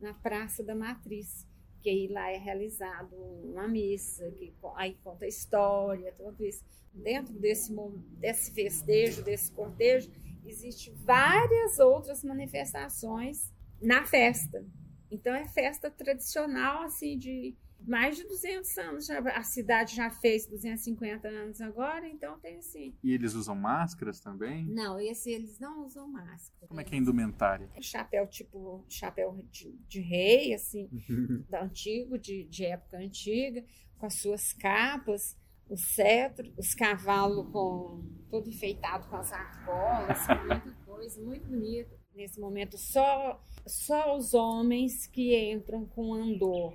na 0.00 0.12
Praça 0.14 0.64
da 0.64 0.74
Matriz, 0.74 1.46
que 1.80 1.88
aí 1.88 2.08
lá 2.08 2.30
é 2.30 2.36
realizado 2.36 3.14
uma 3.14 3.68
missa, 3.68 4.28
que 4.32 4.52
aí 4.74 4.96
conta 5.04 5.26
a 5.26 5.28
história, 5.28 6.12
tudo 6.12 6.44
isso. 6.44 6.64
Dentro 6.92 7.32
desse, 7.34 7.72
desse 8.18 8.52
festejo, 8.52 9.22
desse 9.22 9.52
cortejo, 9.52 10.10
existem 10.44 10.92
várias 10.94 11.78
outras 11.78 12.24
manifestações 12.24 13.52
na 13.80 14.04
festa. 14.04 14.64
Então 15.10 15.34
é 15.34 15.46
festa 15.46 15.90
tradicional 15.90 16.82
assim 16.82 17.16
de 17.16 17.54
mais 17.86 18.16
de 18.16 18.24
200 18.24 18.78
anos. 18.78 19.06
Já, 19.06 19.18
a 19.18 19.42
cidade 19.42 19.94
já 19.94 20.10
fez 20.10 20.46
250 20.46 21.28
anos 21.28 21.60
agora, 21.60 22.08
então 22.08 22.38
tem 22.38 22.56
assim. 22.56 22.94
E 23.02 23.12
eles 23.12 23.34
usam 23.34 23.54
máscaras 23.54 24.20
também? 24.20 24.66
Não, 24.66 24.98
esse 24.98 25.30
eles 25.30 25.58
não 25.58 25.84
usam 25.84 26.08
máscara. 26.08 26.66
Como 26.66 26.80
é 26.80 26.84
que 26.84 26.94
é 26.94 26.98
a 26.98 27.00
indumentária? 27.00 27.70
É 27.74 27.82
chapéu 27.82 28.26
tipo 28.26 28.84
chapéu 28.88 29.44
de, 29.50 29.72
de 29.88 30.00
rei, 30.00 30.54
assim, 30.54 30.88
da 31.48 31.62
antigo, 31.62 32.18
de, 32.18 32.44
de 32.44 32.64
época 32.64 32.98
antiga, 32.98 33.64
com 33.98 34.06
as 34.06 34.14
suas 34.20 34.52
capas, 34.52 35.36
o 35.68 35.76
cetro, 35.76 36.52
os 36.58 36.74
cavalos 36.74 37.50
com 37.50 38.02
todo 38.30 38.48
enfeitado 38.48 39.08
com 39.08 39.16
as 39.16 39.32
argolas, 39.32 40.18
muita 40.46 40.72
coisa, 40.84 41.22
muito 41.22 41.46
bonito. 41.46 42.04
Nesse 42.14 42.38
momento, 42.38 42.78
só, 42.78 43.42
só 43.66 44.16
os 44.16 44.34
homens 44.34 45.06
que 45.08 45.36
entram 45.50 45.84
com 45.84 46.14
andor 46.14 46.72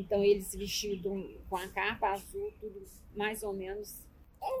então, 0.00 0.24
eles 0.24 0.54
vestidos 0.54 1.12
com 1.48 1.56
a 1.56 1.68
capa 1.68 2.10
azul, 2.12 2.52
tudo 2.60 2.84
mais 3.16 3.42
ou 3.42 3.52
menos 3.52 4.06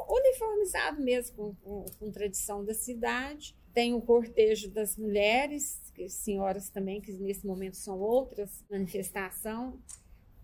uniformizado 0.08 1.00
mesmo, 1.00 1.36
com, 1.36 1.54
com, 1.62 1.86
com 1.98 2.10
tradição 2.10 2.64
da 2.64 2.74
cidade. 2.74 3.54
Tem 3.72 3.94
o 3.94 4.00
cortejo 4.00 4.70
das 4.70 4.96
mulheres, 4.96 5.80
que, 5.94 6.08
senhoras 6.08 6.68
também, 6.68 7.00
que 7.00 7.12
nesse 7.12 7.46
momento 7.46 7.76
são 7.76 7.98
outras 7.98 8.64
manifestação. 8.70 9.78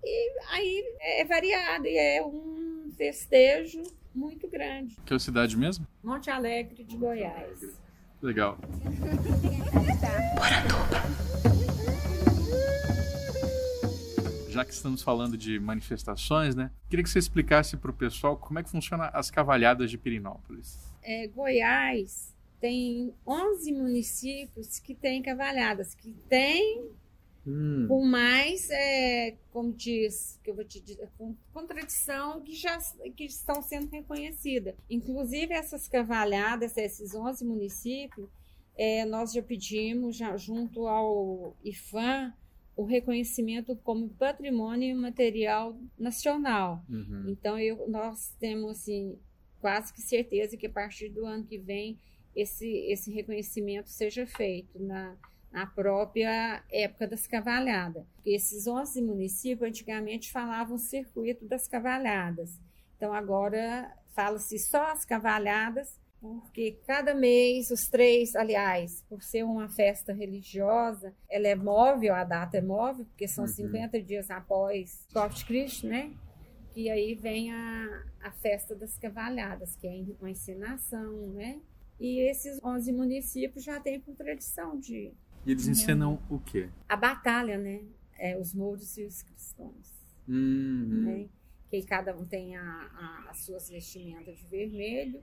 E 0.02 0.32
aí 0.50 0.96
é 1.00 1.24
variado, 1.24 1.86
e 1.86 1.96
é 1.96 2.24
um 2.24 2.90
festejo 2.96 3.82
muito 4.14 4.48
grande. 4.48 4.96
Que 5.04 5.14
é 5.14 5.16
a 5.16 5.18
cidade 5.18 5.56
mesmo? 5.56 5.86
Monte 6.02 6.30
Alegre 6.30 6.84
de 6.84 6.96
Goiás. 6.96 7.60
Legal. 8.22 8.58
já 14.54 14.64
que 14.64 14.72
estamos 14.72 15.02
falando 15.02 15.36
de 15.36 15.58
manifestações, 15.58 16.54
né? 16.54 16.70
Queria 16.88 17.02
que 17.02 17.10
você 17.10 17.18
explicasse 17.18 17.76
para 17.76 17.90
o 17.90 17.94
pessoal 17.94 18.36
como 18.36 18.58
é 18.58 18.62
que 18.62 18.70
funciona 18.70 19.06
as 19.08 19.30
cavalhadas 19.30 19.90
de 19.90 19.98
Pirinópolis. 19.98 20.78
É, 21.02 21.26
Goiás 21.26 22.32
tem 22.60 23.12
11 23.26 23.72
municípios 23.72 24.78
que 24.78 24.94
têm 24.94 25.20
cavalhadas, 25.22 25.94
que 25.94 26.12
têm 26.28 26.88
hum. 27.44 27.86
com 27.88 28.04
mais, 28.04 28.70
é, 28.70 29.36
como 29.52 29.72
diz, 29.72 30.38
que 30.42 30.50
eu 30.50 30.54
vou 30.54 30.64
te 30.64 30.80
dizer, 30.80 31.10
com, 31.18 31.34
com 31.52 31.66
tradição 31.66 32.40
que 32.40 32.54
já 32.54 32.78
que 33.16 33.24
estão 33.24 33.60
sendo 33.60 33.90
reconhecidas. 33.90 34.76
Inclusive 34.88 35.52
essas 35.52 35.88
cavalhadas, 35.88 36.76
esses 36.76 37.12
11 37.12 37.44
municípios, 37.44 38.28
é, 38.76 39.04
nós 39.04 39.32
já 39.32 39.42
pedimos, 39.42 40.16
já 40.16 40.36
junto 40.36 40.86
ao 40.86 41.56
IFAM, 41.64 42.32
o 42.76 42.84
reconhecimento 42.84 43.76
como 43.76 44.08
patrimônio 44.10 44.96
material 44.96 45.78
nacional. 45.98 46.84
Uhum. 46.88 47.26
Então, 47.28 47.58
eu, 47.58 47.88
nós 47.88 48.34
temos 48.38 48.80
assim, 48.80 49.18
quase 49.60 49.92
que 49.92 50.02
certeza 50.02 50.56
que 50.56 50.66
a 50.66 50.70
partir 50.70 51.08
do 51.08 51.24
ano 51.24 51.44
que 51.44 51.58
vem 51.58 51.98
esse, 52.34 52.68
esse 52.90 53.12
reconhecimento 53.12 53.88
seja 53.88 54.26
feito 54.26 54.82
na, 54.82 55.16
na 55.52 55.66
própria 55.66 56.64
época 56.70 57.06
das 57.06 57.26
cavalhadas. 57.26 58.04
Esses 58.26 58.66
11 58.66 59.02
municípios 59.02 59.68
antigamente 59.68 60.32
falavam 60.32 60.76
circuito 60.76 61.46
das 61.46 61.68
cavalhadas. 61.68 62.60
Então, 62.96 63.12
agora 63.12 63.96
fala-se 64.14 64.58
só 64.58 64.90
as 64.90 65.04
cavalhadas 65.04 66.00
porque 66.24 66.78
cada 66.86 67.12
mês, 67.12 67.70
os 67.70 67.86
três, 67.86 68.34
aliás, 68.34 69.04
por 69.10 69.22
ser 69.22 69.44
uma 69.44 69.68
festa 69.68 70.10
religiosa, 70.10 71.14
ela 71.28 71.46
é 71.46 71.54
móvel, 71.54 72.14
a 72.14 72.24
data 72.24 72.56
é 72.56 72.62
móvel, 72.62 73.04
porque 73.04 73.28
são 73.28 73.44
uhum. 73.44 73.50
50 73.50 74.00
dias 74.00 74.30
após 74.30 75.06
Corpus 75.12 75.42
Christi, 75.42 75.86
né? 75.86 76.14
E 76.74 76.88
aí 76.88 77.14
vem 77.14 77.52
a, 77.52 78.04
a 78.22 78.32
festa 78.32 78.74
das 78.74 78.96
cavalhadas, 78.96 79.76
que 79.76 79.86
é 79.86 80.02
uma 80.18 80.30
encenação, 80.30 81.28
né? 81.28 81.60
E 82.00 82.20
esses 82.30 82.58
11 82.64 82.90
municípios 82.90 83.62
já 83.62 83.78
têm 83.78 84.00
por 84.00 84.16
tradição 84.16 84.78
de... 84.80 85.12
E 85.44 85.50
eles 85.50 85.68
ensinam 85.68 86.18
o 86.30 86.38
quê? 86.38 86.70
A 86.88 86.96
batalha, 86.96 87.58
né? 87.58 87.82
É, 88.18 88.38
os 88.38 88.54
mouros 88.54 88.96
e 88.96 89.04
os 89.04 89.22
cristãos. 89.22 89.92
Uhum. 90.26 91.02
Né? 91.04 91.28
Que 91.68 91.82
cada 91.82 92.16
um 92.16 92.24
tem 92.24 92.56
a, 92.56 92.62
a, 92.62 93.30
as 93.30 93.44
suas 93.44 93.68
vestimentas 93.68 94.38
de 94.38 94.46
vermelho 94.46 95.22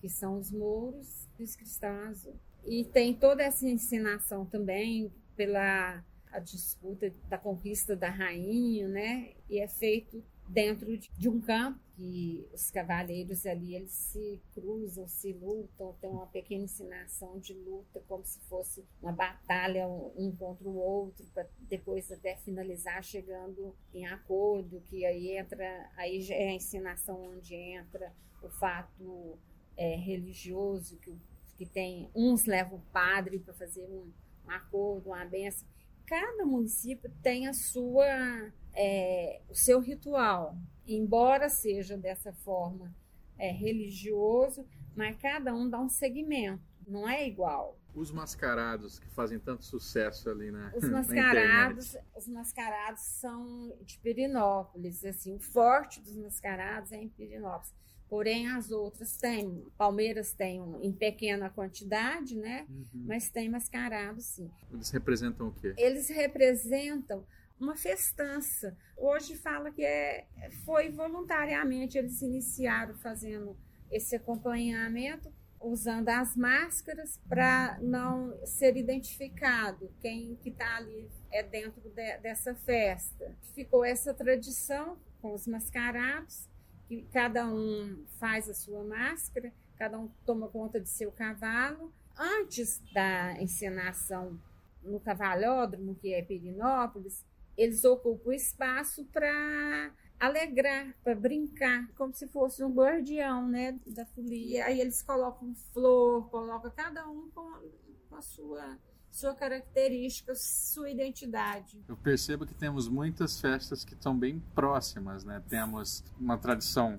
que 0.00 0.08
são 0.08 0.38
os 0.38 0.50
mouros 0.50 1.28
os 1.42 1.56
cristãos 1.56 2.08
azul. 2.08 2.34
E 2.64 2.84
tem 2.84 3.14
toda 3.14 3.42
essa 3.42 3.66
ensinação 3.68 4.44
também 4.44 5.12
pela 5.36 6.04
a 6.30 6.38
disputa 6.38 7.12
da 7.28 7.36
conquista 7.36 7.96
da 7.96 8.08
rainha, 8.08 8.86
né? 8.86 9.32
E 9.48 9.58
é 9.58 9.66
feito 9.66 10.22
dentro 10.48 10.96
de 10.96 11.28
um 11.28 11.40
campo 11.40 11.80
que 11.96 12.48
os 12.52 12.70
cavaleiros 12.70 13.44
ali 13.46 13.74
eles 13.74 13.90
se 13.90 14.40
cruzam, 14.54 15.08
se 15.08 15.32
lutam, 15.32 15.96
tem 16.00 16.10
uma 16.10 16.26
pequena 16.26 16.64
ensinação 16.64 17.38
de 17.38 17.52
luta, 17.52 18.00
como 18.06 18.24
se 18.24 18.38
fosse 18.48 18.84
uma 19.02 19.12
batalha 19.12 19.88
um 19.88 20.34
contra 20.36 20.68
o 20.68 20.76
outro, 20.76 21.26
para 21.34 21.48
depois 21.68 22.10
até 22.12 22.36
finalizar 22.36 23.02
chegando 23.02 23.74
em 23.92 24.06
acordo, 24.06 24.80
que 24.82 25.04
aí 25.04 25.36
entra, 25.36 25.90
aí 25.96 26.20
já 26.20 26.34
é 26.34 26.48
a 26.48 26.54
ensinação 26.54 27.20
onde 27.30 27.54
entra 27.54 28.12
o 28.42 28.48
fato 28.48 29.38
é, 29.80 29.96
religioso, 29.96 30.98
que, 30.98 31.18
que 31.56 31.64
tem, 31.64 32.10
uns 32.14 32.44
levam 32.44 32.78
o 32.78 32.92
padre 32.92 33.38
para 33.38 33.54
fazer 33.54 33.86
um, 33.86 34.12
um 34.46 34.50
acordo, 34.50 35.08
uma 35.08 35.24
benção. 35.24 35.66
Cada 36.06 36.44
município 36.44 37.10
tem 37.22 37.48
a 37.48 37.54
sua 37.54 38.52
é, 38.74 39.40
o 39.48 39.54
seu 39.54 39.80
ritual, 39.80 40.54
embora 40.86 41.48
seja 41.48 41.96
dessa 41.96 42.30
forma 42.30 42.94
é, 43.38 43.50
religioso, 43.50 44.66
mas 44.94 45.16
cada 45.16 45.54
um 45.54 45.68
dá 45.68 45.80
um 45.80 45.88
segmento, 45.88 46.62
não 46.86 47.08
é 47.08 47.26
igual. 47.26 47.78
Os 47.94 48.12
mascarados 48.12 48.98
que 48.98 49.08
fazem 49.08 49.38
tanto 49.38 49.64
sucesso 49.64 50.28
ali 50.28 50.50
na 50.50 50.70
Os 50.76 50.84
mascarados, 50.90 51.96
os 52.14 52.28
mascarados 52.28 53.00
são 53.00 53.74
de 53.80 53.98
Pirinópolis, 53.98 55.06
assim, 55.06 55.34
o 55.34 55.40
forte 55.40 56.02
dos 56.02 56.16
mascarados 56.18 56.92
é 56.92 56.96
em 56.96 57.08
Pirinópolis. 57.08 57.74
Porém, 58.10 58.48
as 58.48 58.72
outras 58.72 59.16
têm. 59.16 59.64
Palmeiras 59.78 60.34
tem 60.34 60.60
um, 60.60 60.82
em 60.82 60.92
pequena 60.92 61.48
quantidade, 61.48 62.36
né? 62.36 62.66
Uhum. 62.68 63.04
Mas 63.06 63.30
tem 63.30 63.48
mascarado, 63.48 64.20
sim. 64.20 64.50
Eles 64.72 64.90
representam 64.90 65.46
o 65.46 65.52
quê? 65.52 65.74
Eles 65.78 66.08
representam 66.08 67.24
uma 67.58 67.76
festança. 67.76 68.76
Hoje 68.96 69.36
fala 69.36 69.70
que 69.70 69.84
é, 69.84 70.26
foi 70.64 70.90
voluntariamente 70.90 71.96
eles 71.96 72.20
iniciaram 72.20 72.94
fazendo 72.96 73.56
esse 73.92 74.16
acompanhamento, 74.16 75.32
usando 75.60 76.08
as 76.08 76.34
máscaras 76.34 77.20
para 77.28 77.78
não 77.80 78.34
ser 78.44 78.76
identificado 78.76 79.88
quem 80.00 80.34
que 80.42 80.48
está 80.48 80.78
ali 80.78 81.08
é 81.30 81.44
dentro 81.44 81.80
de, 81.90 82.18
dessa 82.18 82.56
festa. 82.56 83.36
Ficou 83.54 83.84
essa 83.84 84.12
tradição 84.12 84.98
com 85.22 85.32
os 85.32 85.46
mascarados, 85.46 86.48
que 86.90 87.02
cada 87.12 87.46
um 87.46 88.04
faz 88.18 88.48
a 88.48 88.52
sua 88.52 88.82
máscara, 88.82 89.52
cada 89.78 89.96
um 89.96 90.08
toma 90.26 90.48
conta 90.48 90.80
de 90.80 90.88
seu 90.88 91.12
cavalo. 91.12 91.92
Antes 92.18 92.82
da 92.92 93.40
encenação 93.40 94.36
no 94.82 94.98
cavalódromo, 94.98 95.94
que 95.94 96.12
é 96.12 96.20
Pirinópolis, 96.20 97.24
eles 97.56 97.84
ocupam 97.84 98.30
o 98.30 98.32
espaço 98.32 99.04
para 99.04 99.94
alegrar, 100.18 100.92
para 101.04 101.14
brincar, 101.14 101.86
como 101.94 102.12
se 102.12 102.26
fosse 102.26 102.64
um 102.64 102.74
guardião 102.74 103.48
né, 103.48 103.78
da 103.86 104.04
folia. 104.06 104.64
Aí 104.64 104.80
eles 104.80 105.00
colocam 105.00 105.54
flor, 105.72 106.28
colocam 106.28 106.72
cada 106.72 107.08
um 107.08 107.30
com 107.30 108.16
a 108.16 108.20
sua 108.20 108.76
sua 109.10 109.34
característica, 109.34 110.34
sua 110.34 110.90
identidade. 110.90 111.82
Eu 111.88 111.96
percebo 111.96 112.46
que 112.46 112.54
temos 112.54 112.88
muitas 112.88 113.40
festas 113.40 113.84
que 113.84 113.94
estão 113.94 114.16
bem 114.16 114.40
próximas, 114.54 115.24
né? 115.24 115.42
Temos 115.48 116.04
uma 116.18 116.38
tradição 116.38 116.98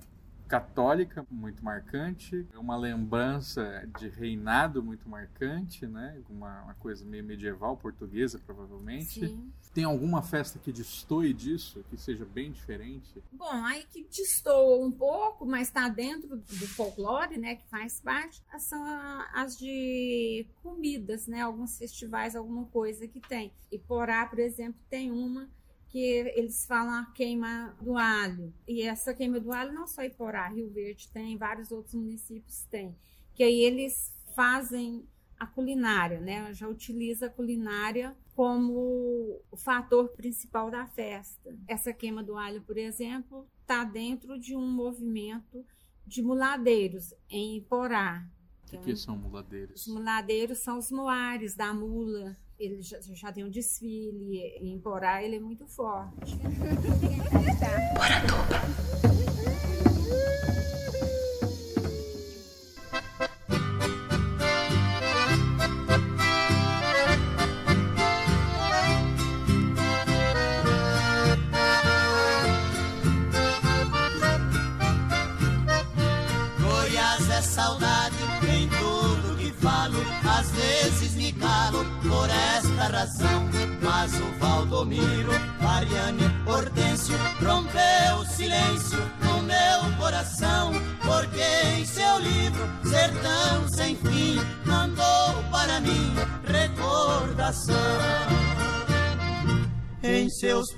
católica 0.52 1.26
muito 1.30 1.64
marcante, 1.64 2.46
uma 2.54 2.76
lembrança 2.76 3.88
de 3.98 4.10
reinado 4.10 4.82
muito 4.82 5.08
marcante, 5.08 5.86
né? 5.86 6.20
Uma, 6.28 6.64
uma 6.64 6.74
coisa 6.74 7.06
meio 7.06 7.24
medieval 7.24 7.74
portuguesa, 7.74 8.38
provavelmente. 8.38 9.26
Sim. 9.26 9.50
Tem 9.72 9.84
alguma 9.84 10.20
festa 10.20 10.58
que 10.58 10.70
destoe 10.70 11.32
disso, 11.32 11.82
que 11.88 11.96
seja 11.96 12.26
bem 12.26 12.52
diferente? 12.52 13.24
Bom, 13.32 13.50
aí 13.64 13.86
que 13.90 14.04
destoa 14.04 14.84
um 14.84 14.92
pouco, 14.92 15.46
mas 15.46 15.68
está 15.68 15.88
dentro 15.88 16.36
do 16.36 16.66
folclore, 16.68 17.38
né? 17.38 17.54
Que 17.56 17.66
faz 17.70 17.98
parte, 18.02 18.42
são 18.58 18.84
as 19.32 19.56
de 19.56 20.46
comidas, 20.62 21.26
né? 21.26 21.40
Alguns 21.40 21.78
festivais, 21.78 22.36
alguma 22.36 22.66
coisa 22.66 23.08
que 23.08 23.20
tem. 23.20 23.50
E 23.70 23.78
Porá, 23.78 24.26
por 24.26 24.38
exemplo, 24.38 24.78
tem 24.90 25.10
uma 25.10 25.48
que 25.92 26.00
eles 26.34 26.64
falam 26.64 26.94
a 26.94 27.04
queima 27.12 27.76
do 27.78 27.98
alho. 27.98 28.50
E 28.66 28.80
essa 28.80 29.12
queima 29.12 29.38
do 29.38 29.52
alho 29.52 29.74
não 29.74 29.86
só 29.86 30.02
em 30.02 30.08
Porá, 30.08 30.48
Rio 30.48 30.70
Verde 30.70 31.10
tem, 31.12 31.36
vários 31.36 31.70
outros 31.70 31.94
municípios 31.94 32.64
têm. 32.70 32.96
Que 33.34 33.44
aí 33.44 33.60
eles 33.60 34.10
fazem 34.34 35.06
a 35.38 35.46
culinária, 35.46 36.18
né? 36.18 36.54
Já 36.54 36.66
utiliza 36.66 37.26
a 37.26 37.30
culinária 37.30 38.16
como 38.34 39.38
o 39.50 39.56
fator 39.56 40.08
principal 40.08 40.70
da 40.70 40.86
festa. 40.86 41.54
Essa 41.68 41.92
queima 41.92 42.22
do 42.22 42.38
alho, 42.38 42.62
por 42.62 42.78
exemplo, 42.78 43.46
está 43.60 43.84
dentro 43.84 44.40
de 44.40 44.56
um 44.56 44.66
movimento 44.66 45.62
de 46.06 46.22
muladeiros 46.22 47.12
em 47.28 47.60
Porá. 47.64 48.26
O 48.64 48.70
que, 48.70 48.78
que 48.78 48.96
são 48.96 49.14
muladeiros? 49.14 49.86
Os 49.86 49.92
muladeiros 49.92 50.58
são 50.60 50.78
os 50.78 50.90
moares 50.90 51.54
da 51.54 51.74
mula 51.74 52.34
ele 52.62 52.80
já, 52.80 53.00
já, 53.00 53.32
tem 53.32 53.44
um 53.44 53.50
desfile, 53.50 54.38
em 54.60 54.78
Porá 54.78 55.22
ele 55.22 55.36
é 55.36 55.40
muito 55.40 55.66
forte. 55.66 56.38
Goiás 60.02 60.61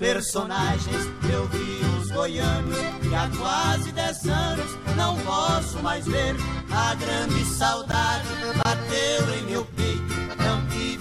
personagens 0.04 1.08
eu 1.32 1.46
vi 1.48 1.80
os 1.98 2.10
goianos 2.10 2.76
que 3.00 3.14
há 3.14 3.30
quase 3.38 3.90
dez 3.92 4.26
anos 4.26 4.76
não 4.96 5.16
posso 5.20 5.82
mais 5.82 6.04
ver. 6.04 6.36
A 6.70 6.94
grande 6.94 7.42
saudade 7.46 8.28
bateu 8.62 9.34
em 9.34 9.42
meu 9.46 9.64
peito 9.64 9.84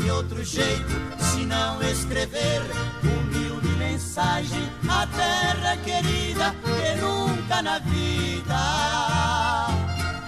outro 0.09 0.41
jeito 0.43 0.89
se 1.19 1.43
não 1.45 1.81
escrever 1.81 2.61
humilde 3.03 3.67
mensagem 3.77 4.69
à 4.87 5.05
terra 5.07 5.75
querida 5.83 6.55
que 6.63 7.01
nunca 7.01 7.61
na 7.61 7.79
vida 7.79 8.55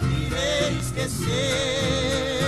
irei 0.02 0.78
esquecer. 0.80 2.45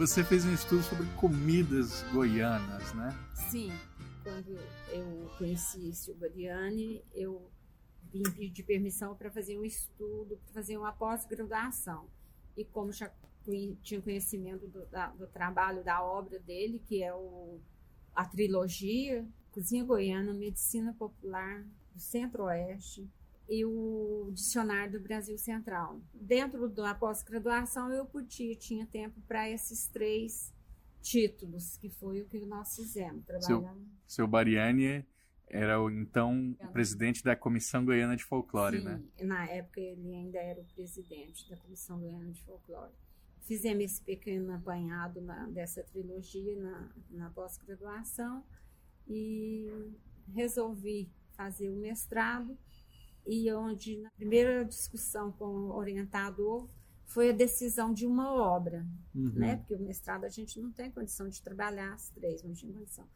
Você 0.00 0.24
fez 0.24 0.46
um 0.46 0.52
estudo 0.54 0.82
sobre 0.82 1.06
comidas 1.16 2.02
goianas, 2.10 2.92
né? 2.94 3.14
Sim 3.50 3.70
quando 4.22 4.58
eu 4.88 5.30
conheci 5.36 5.92
Silvariane, 5.92 7.04
eu 7.14 7.50
vim 8.12 8.22
pedir 8.22 8.62
permissão 8.62 9.14
para 9.14 9.30
fazer 9.30 9.58
um 9.58 9.64
estudo, 9.64 10.38
para 10.38 10.54
fazer 10.54 10.76
uma 10.76 10.92
pós-graduação. 10.92 12.06
E 12.56 12.64
como 12.64 12.92
já 12.92 13.10
tinha 13.82 14.00
conhecimento 14.00 14.66
do, 14.68 14.86
da, 14.86 15.08
do, 15.08 15.26
trabalho, 15.26 15.82
da 15.82 16.02
obra 16.02 16.38
dele, 16.38 16.80
que 16.86 17.02
é 17.02 17.14
o, 17.14 17.60
a 18.14 18.24
trilogia 18.24 19.26
Cozinha 19.52 19.84
Goiana, 19.84 20.32
Medicina 20.32 20.94
Popular 20.94 21.62
do 21.92 22.00
Centro-Oeste 22.00 23.08
e 23.50 23.64
o 23.64 24.30
Dicionário 24.32 24.92
do 24.92 25.00
Brasil 25.00 25.36
Central. 25.36 26.00
Dentro 26.14 26.68
da 26.68 26.94
pós-graduação, 26.94 27.92
eu 27.92 28.06
podia, 28.06 28.54
tinha 28.54 28.86
tempo 28.86 29.20
para 29.26 29.50
esses 29.50 29.88
três 29.88 30.54
títulos, 31.02 31.76
que 31.76 31.90
foi 31.90 32.20
o 32.20 32.26
que 32.26 32.38
nós 32.46 32.76
fizemos. 32.76 33.26
Trabalhamos. 33.26 33.82
Seu, 34.06 34.24
seu 34.24 34.28
Bariani 34.28 35.04
era 35.48 35.82
o 35.82 35.90
então 35.90 36.56
presidente 36.72 37.24
da 37.24 37.34
Comissão 37.34 37.84
Goiana 37.84 38.16
de 38.16 38.22
Folclore, 38.22 38.78
Sim, 38.78 38.84
né? 38.84 39.02
Na 39.20 39.44
época 39.46 39.80
ele 39.80 40.14
ainda 40.14 40.38
era 40.38 40.60
o 40.60 40.64
presidente 40.66 41.50
da 41.50 41.56
Comissão 41.56 41.98
Goiana 41.98 42.30
de 42.30 42.40
Folclore. 42.42 42.92
Fizemos 43.40 43.82
esse 43.82 44.00
pequeno 44.00 44.54
apanhado 44.54 45.20
na, 45.20 45.48
dessa 45.48 45.82
trilogia 45.82 46.56
na, 46.56 46.88
na 47.10 47.30
pós-graduação 47.30 48.44
e 49.08 49.68
resolvi 50.32 51.10
fazer 51.32 51.68
o 51.68 51.74
mestrado 51.74 52.56
e 53.32 53.52
onde 53.52 53.96
na 53.98 54.10
primeira 54.10 54.64
discussão 54.64 55.30
com 55.30 55.44
o 55.44 55.76
orientador 55.76 56.68
foi 57.06 57.30
a 57.30 57.32
decisão 57.32 57.92
de 57.94 58.04
uma 58.06 58.32
obra, 58.32 58.84
Uhum. 59.14 59.32
né? 59.34 59.56
Porque 59.56 59.74
o 59.74 59.78
mestrado 59.80 60.24
a 60.24 60.28
gente 60.28 60.60
não 60.60 60.72
tem 60.72 60.90
condição 60.90 61.28
de 61.28 61.40
trabalhar 61.42 61.92
as 61.92 62.10
três, 62.10 62.42
não 62.42 62.52
tinha 62.52 62.72
condição. 62.72 63.06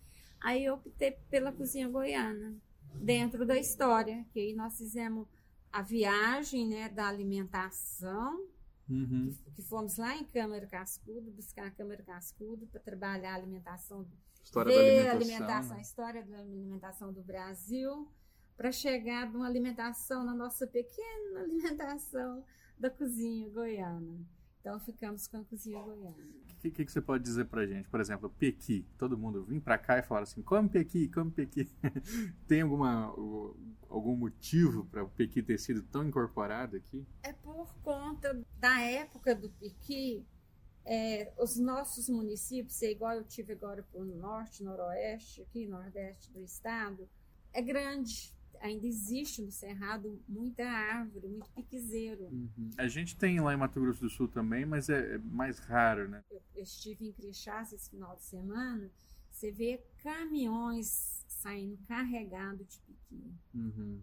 Aí 0.41 0.65
eu 0.65 0.75
optei 0.75 1.13
pela 1.31 1.51
cozinha 1.53 1.89
goiana, 1.89 2.55
dentro 2.95 3.45
da 3.45 3.57
história, 3.59 4.25
que 4.33 4.39
aí 4.41 4.55
nós 4.55 4.79
fizemos 4.79 5.27
a 5.73 5.83
viagem, 5.83 6.69
né, 6.69 6.89
da 6.89 7.09
alimentação, 7.09 8.47
Uhum. 8.89 9.35
que 9.57 9.63
fomos 9.63 9.97
lá 9.97 10.15
em 10.17 10.25
Câmara 10.25 10.67
Cascudo, 10.67 11.31
buscar 11.33 11.67
a 11.67 11.71
Câmara 11.71 12.03
Cascudo 12.03 12.67
para 12.67 12.81
trabalhar 12.81 13.33
a 13.33 13.37
alimentação 13.37 14.07
História 14.45 14.71
ver 14.77 15.05
da 15.05 15.11
a 15.11 15.15
alimentação. 15.15 15.15
alimentação, 15.17 15.73
a 15.73 15.77
né? 15.77 15.81
história 15.83 16.23
da 16.23 16.39
alimentação 16.39 17.13
do 17.13 17.23
Brasil, 17.23 18.07
para 18.57 18.71
chegar 18.73 19.31
numa 19.33 19.47
alimentação, 19.47 20.25
na 20.25 20.35
nossa 20.35 20.67
pequena 20.67 21.41
alimentação 21.41 22.45
da 22.79 22.91
cozinha 22.91 23.49
goiana. 23.51 24.25
Então 24.61 24.81
ficamos 24.81 25.27
com 25.27 25.37
a 25.39 25.45
cozinha 25.45 25.83
goiana. 25.83 26.17
O 26.51 26.57
que, 26.65 26.71
que, 26.71 26.85
que 26.87 26.91
você 26.91 27.01
pode 27.01 27.23
dizer 27.23 27.45
pra 27.45 27.67
gente? 27.67 27.87
Por 27.89 28.01
exemplo, 28.01 28.31
pequi. 28.31 28.87
Todo 28.97 29.19
mundo 29.19 29.45
vim 29.45 29.61
pra 29.61 29.77
cá 29.77 29.99
e 29.99 30.03
falaram 30.03 30.25
assim, 30.25 30.41
come 30.41 30.69
pequi, 30.71 31.09
come 31.09 31.31
pequi. 31.31 31.71
Tem 32.49 32.63
alguma, 32.63 33.09
algum 33.91 34.17
motivo 34.17 34.87
para 34.87 35.05
o 35.05 35.09
pequi 35.11 35.43
ter 35.43 35.59
sido 35.59 35.83
tão 35.83 36.03
incorporado 36.03 36.77
aqui? 36.77 37.07
É 37.23 37.35
por 37.35 37.75
conta 37.83 38.43
da 38.59 38.81
época 38.81 39.35
do 39.35 39.51
piqui, 39.51 40.25
é, 40.87 41.33
os 41.39 41.57
nossos 41.57 42.09
municípios, 42.09 42.83
é 42.83 42.91
igual 42.91 43.15
eu 43.15 43.25
tive 43.25 43.55
agora 43.55 43.83
para 43.83 44.01
o 44.01 44.05
norte, 44.05 44.63
noroeste, 44.63 45.41
aqui, 45.43 45.67
nordeste 45.67 46.31
do 46.31 46.43
estado, 46.43 47.09
é 47.53 47.63
grande. 47.63 48.35
Ainda 48.61 48.87
existe 48.87 49.43
no 49.43 49.51
Cerrado 49.51 50.23
muita 50.29 50.65
árvore, 50.65 51.29
muito 51.29 51.51
piquezeiro. 51.51 52.29
A 52.79 52.89
gente 52.89 53.17
tem 53.17 53.41
lá 53.41 53.53
em 53.53 53.57
Mato 53.57 53.81
Grosso 53.81 54.01
do 54.01 54.11
Sul 54.11 54.29
também, 54.29 54.65
mas 54.65 54.89
é, 54.89 55.15
é 55.15 55.19
mais 55.19 55.59
raro, 55.59 56.09
né? 56.09 56.23
eu 56.31 56.41
eu 56.55 56.63
estive 56.63 57.07
em 57.07 57.13
Crixás 57.13 57.73
esse 57.73 57.91
final 57.91 58.17
de 58.17 58.23
semana, 58.23 58.91
você 59.31 59.51
vê 59.51 59.85
caminhões 59.99 61.25
saindo 61.29 61.77
carregados 61.87 62.67
de 62.67 62.81
piqui. 62.81 63.35
Uhum. 63.55 64.03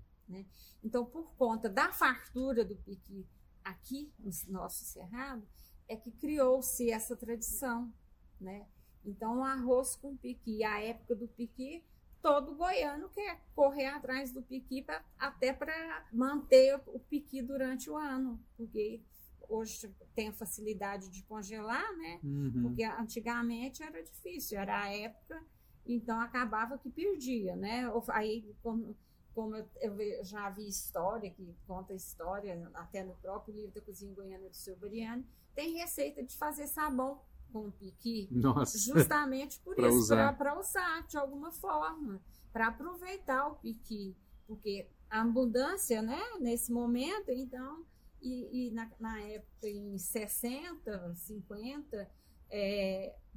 Então, 0.84 1.06
por 1.06 1.34
conta 1.36 1.70
da 1.70 1.92
fartura 1.92 2.64
do 2.64 2.76
piqui 2.76 3.28
aqui 3.64 4.14
no 4.20 4.32
nosso 4.48 4.86
cerrado, 4.86 5.46
é 5.88 5.96
que 5.96 6.12
criou-se 6.12 6.90
essa 6.90 7.16
tradição, 7.16 7.94
né? 8.40 8.68
Então, 9.04 9.40
o 9.40 9.44
arroz 9.44 9.96
com 9.96 10.16
piqui, 10.16 10.64
a 10.64 10.80
época 10.80 11.16
do 11.16 11.28
piqui, 11.28 11.84
todo 12.22 12.56
goiano 12.56 13.10
quer 13.10 13.42
correr 13.56 13.88
atrás 13.88 14.32
do 14.32 14.42
piqui 14.42 14.82
pra, 14.82 15.04
até 15.18 15.52
para 15.52 16.06
manter 16.12 16.80
o 16.88 17.00
piqui 17.00 17.42
durante 17.42 17.90
o 17.90 17.98
ano, 17.98 18.40
porque 18.56 19.02
hoje 19.50 19.94
tem 20.16 20.30
a 20.30 20.34
facilidade 20.34 21.10
de 21.10 21.24
congelar, 21.24 21.96
né? 21.98 22.20
Uhum. 22.24 22.62
Porque 22.62 22.84
antigamente 22.84 23.84
era 23.84 24.02
difícil, 24.02 24.60
era 24.60 24.84
a 24.84 24.94
época, 24.94 25.44
então 25.86 26.20
acabava 26.22 26.78
que 26.78 26.90
perdia, 26.90 27.56
né? 27.56 27.92
Aí, 28.10 28.56
como, 28.64 28.96
como 29.34 29.56
eu, 29.56 29.68
eu 29.82 30.24
já 30.24 30.50
vi 30.50 30.68
história, 30.68 31.30
que 31.30 31.56
conta 31.68 31.94
história, 31.94 32.70
até 32.74 33.04
no 33.04 33.16
próprio 33.16 33.56
livro 33.56 33.72
da 33.72 33.82
Cozinha 33.82 34.14
Goiana 34.14 34.48
do 34.48 34.56
seu 34.56 34.76
Bariani, 34.78 35.26
tem 35.54 35.78
receita 35.78 36.24
de 36.24 36.38
fazer 36.38 36.68
sabão 36.68 37.22
com 37.52 37.72
piqui, 37.72 38.28
Nossa. 38.32 38.78
justamente 38.78 39.60
por 39.60 39.76
Pra 39.76 39.90
isso, 39.90 40.08
para 40.38 40.60
usar 40.60 41.06
de 41.08 41.18
alguma 41.18 41.52
forma, 41.52 42.22
para 42.52 42.68
aproveitar 42.68 43.48
o 43.48 43.56
piqui, 43.56 44.16
porque 44.48 44.90
a 45.10 45.22
abundância, 45.22 46.02
né, 46.02 46.22
nesse 46.40 46.72
momento, 46.72 47.32
então, 47.32 47.86
e, 48.22 48.68
e 48.68 48.72
na, 48.72 48.90
na 49.00 49.20
época, 49.20 49.68
em 49.68 49.98
60, 49.98 51.16
50, 51.16 52.10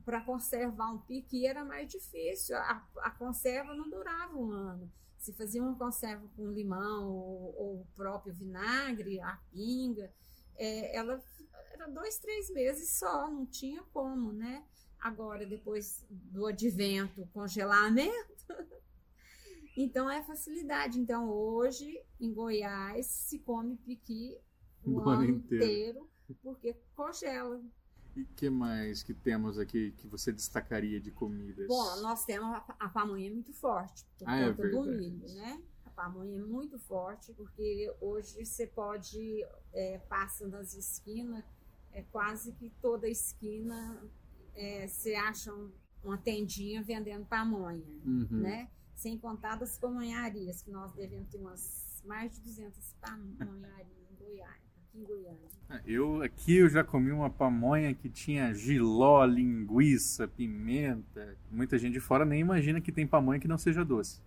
para 0.05 0.21
conservar 0.21 0.93
um 0.93 0.99
piqui 0.99 1.47
era 1.47 1.65
mais 1.65 1.91
difícil, 1.91 2.57
a, 2.57 2.87
a 2.99 3.11
conserva 3.11 3.75
não 3.75 3.89
durava 3.89 4.37
um 4.37 4.51
ano. 4.51 4.91
Se 5.19 5.33
fazia 5.33 5.63
uma 5.63 5.77
conserva 5.77 6.29
com 6.37 6.51
limão 6.51 7.11
ou, 7.11 7.55
ou 7.57 7.81
o 7.81 7.87
próprio 7.95 8.35
vinagre, 8.35 9.21
a 9.21 9.39
pinga, 9.51 10.13
é, 10.57 10.97
ela 10.97 11.23
era 11.73 11.87
dois, 11.89 12.19
três 12.19 12.51
meses 12.51 12.91
só, 12.99 13.31
não 13.31 13.47
tinha 13.47 13.83
como, 13.93 14.33
né? 14.33 14.65
Agora, 15.01 15.45
depois 15.45 16.05
do 16.09 16.47
advento, 16.47 17.27
congelamento, 17.33 18.47
então 19.77 20.09
é 20.11 20.23
facilidade. 20.23 20.99
Então, 20.99 21.29
hoje, 21.31 22.01
em 22.21 22.33
Goiás, 22.33 23.07
se 23.07 23.39
come 23.41 23.77
piqui 23.77 24.39
o, 24.85 24.93
O 24.93 25.09
ano 25.09 25.25
inteiro. 25.25 25.65
inteiro, 25.65 26.11
porque 26.43 26.75
congela. 26.95 27.61
E 28.17 28.23
o 28.23 28.27
que 28.37 28.49
mais 28.49 29.03
que 29.03 29.13
temos 29.13 29.59
aqui 29.59 29.91
que 29.99 30.07
você 30.07 30.31
destacaria 30.33 31.01
de 31.01 31.11
comidas? 31.11 31.67
Bom, 31.67 32.01
nós 32.01 32.25
temos 32.25 32.49
a, 32.55 32.65
a 32.79 32.89
pamonha 32.89 33.31
muito 33.31 33.53
forte, 33.53 34.05
por 34.17 34.29
Ah, 34.29 34.37
é 34.39 34.49
conta 34.51 34.63
do 34.71 34.83
verdade. 34.85 34.97
milho, 34.97 35.35
né? 35.35 35.63
Pamonha 35.95 36.37
é 36.39 36.43
muito 36.43 36.79
forte, 36.79 37.33
porque 37.35 37.93
hoje 38.01 38.45
você 38.45 38.67
pode, 38.67 39.45
é, 39.73 39.99
passa 40.09 40.47
nas 40.49 40.75
esquinas, 40.75 41.45
é 41.93 42.03
quase 42.11 42.53
que 42.53 42.71
toda 42.83 43.09
esquina 43.09 44.03
é, 44.57 44.87
você 44.87 45.15
acha 45.15 45.53
um- 45.53 45.71
uma 46.05 46.17
tendinha 46.19 46.83
vendendo 46.83 47.25
pamonha, 47.27 47.83
Uhum. 48.05 48.27
né? 48.31 48.69
Sem 48.95 49.19
contar 49.19 49.57
das 49.57 49.77
pamonharias, 49.79 50.63
que 50.63 50.71
nós 50.71 50.93
devemos 50.93 51.29
ter 51.29 51.39
umas 51.39 52.01
mais 52.05 52.35
de 52.35 52.41
200 52.43 52.95
pamonharias 53.01 53.89
em 54.95 55.03
Goiás. 55.05 55.39
Ah, 55.69 55.81
Eu 55.85 56.23
aqui 56.23 56.57
eu 56.59 56.69
já 56.69 56.85
comi 56.85 57.11
uma 57.11 57.29
pamonha 57.31 57.93
que 57.95 58.09
tinha 58.09 58.55
giló, 58.55 59.25
linguiça, 59.25 60.29
pimenta. 60.29 61.37
Muita 61.51 61.77
gente 61.79 61.95
de 61.95 62.01
fora 62.01 62.25
nem 62.25 62.41
imagina 62.41 62.81
que 62.81 62.93
tem 62.93 63.07
pamonha 63.07 63.41
que 63.41 63.49
não 63.49 63.59
seja 63.59 63.85
doce. 63.85 64.21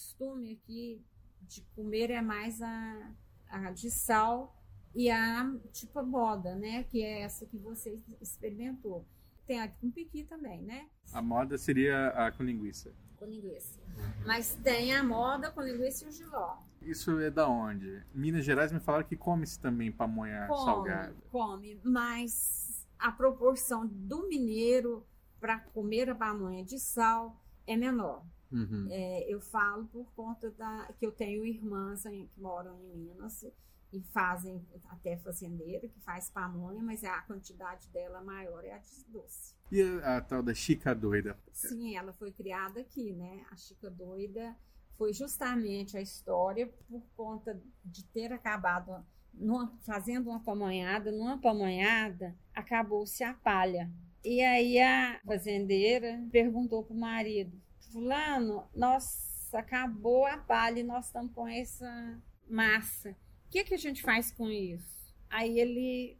Costume 0.00 0.52
aqui 0.52 1.04
de 1.42 1.60
comer 1.76 2.10
é 2.10 2.22
mais 2.22 2.62
a, 2.62 3.10
a 3.50 3.70
de 3.70 3.90
sal 3.90 4.56
e 4.94 5.10
a 5.10 5.54
tipo 5.72 5.98
a 5.98 6.02
moda, 6.02 6.54
né? 6.56 6.84
Que 6.84 7.02
é 7.02 7.20
essa 7.20 7.44
que 7.44 7.58
você 7.58 8.00
experimentou. 8.20 9.04
Tem 9.46 9.60
a 9.60 9.68
com 9.68 9.90
piqui 9.90 10.24
também, 10.24 10.62
né? 10.62 10.88
A 11.12 11.20
moda 11.20 11.58
seria 11.58 12.08
a 12.08 12.32
com 12.32 12.42
linguiça. 12.42 12.94
Com 13.18 13.26
linguiça. 13.26 13.78
Mas 14.24 14.54
tem 14.62 14.96
a 14.96 15.04
moda 15.04 15.50
com 15.50 15.60
linguiça 15.60 16.06
e 16.06 16.08
o 16.08 16.12
giló. 16.12 16.56
Isso 16.80 17.20
é 17.20 17.30
da 17.30 17.46
onde? 17.46 18.02
Minas 18.14 18.44
Gerais 18.44 18.72
me 18.72 18.80
falaram 18.80 19.04
que 19.06 19.16
come-se 19.16 19.60
também 19.60 19.92
pamonha 19.92 20.46
Come, 20.46 20.64
salgada. 20.64 21.14
come, 21.30 21.78
mas 21.84 22.88
a 22.98 23.12
proporção 23.12 23.86
do 23.86 24.26
mineiro 24.28 25.06
para 25.38 25.58
comer 25.60 26.08
a 26.08 26.14
pamonha 26.14 26.64
de 26.64 26.78
sal 26.78 27.38
é 27.66 27.76
menor. 27.76 28.24
Uhum. 28.52 28.88
É, 28.90 29.24
eu 29.32 29.40
falo 29.40 29.86
por 29.86 30.10
conta 30.14 30.50
da 30.50 30.92
que 30.98 31.06
eu 31.06 31.12
tenho 31.12 31.44
irmãs 31.46 32.04
em- 32.06 32.26
que 32.26 32.40
moram 32.40 32.78
em 32.82 32.96
Minas 32.96 33.44
e 33.92 34.00
fazem 34.12 34.64
até 34.88 35.16
fazendeira 35.18 35.88
que 35.88 36.00
faz 36.00 36.30
pamonha, 36.30 36.82
mas 36.82 37.02
a 37.04 37.20
quantidade 37.22 37.88
dela 37.88 38.20
maior 38.22 38.64
é 38.64 38.72
a 38.72 38.78
de 38.78 39.04
doce. 39.08 39.54
E 39.70 39.82
a, 39.82 40.16
a 40.16 40.20
tal 40.20 40.42
da 40.42 40.54
chica 40.54 40.94
doida? 40.94 41.38
Sim, 41.52 41.96
ela 41.96 42.12
foi 42.12 42.32
criada 42.32 42.80
aqui, 42.80 43.12
né? 43.12 43.44
A 43.50 43.56
Chica 43.56 43.88
Doida 43.90 44.56
foi 44.96 45.12
justamente 45.12 45.96
a 45.96 46.00
história 46.00 46.66
por 46.88 47.02
conta 47.16 47.60
de 47.84 48.04
ter 48.06 48.32
acabado 48.32 49.04
numa- 49.32 49.72
fazendo 49.82 50.28
uma 50.30 50.40
pamonhada, 50.40 51.10
numa 51.12 51.38
pamonhada 51.38 52.36
acabou-se 52.54 53.22
a 53.24 53.32
palha. 53.32 53.90
E 54.24 54.42
aí 54.42 54.78
a 54.80 55.20
fazendeira 55.24 56.20
perguntou 56.30 56.84
pro 56.84 56.94
marido: 56.94 57.56
Fulano, 57.90 58.68
nossa, 58.74 59.58
acabou 59.58 60.26
a 60.26 60.38
palha 60.38 60.80
e 60.80 60.84
nós 60.84 61.06
estamos 61.06 61.32
com 61.34 61.46
essa 61.46 62.20
massa. 62.48 63.10
O 63.46 63.50
que, 63.50 63.64
que 63.64 63.74
a 63.74 63.78
gente 63.78 64.02
faz 64.02 64.30
com 64.30 64.48
isso? 64.48 65.12
Aí 65.28 65.58
ele 65.58 66.18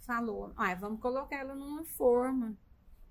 falou: 0.00 0.52
ah, 0.56 0.74
vamos 0.74 1.00
colocar 1.00 1.36
ela 1.36 1.54
numa 1.54 1.84
forma 1.84 2.56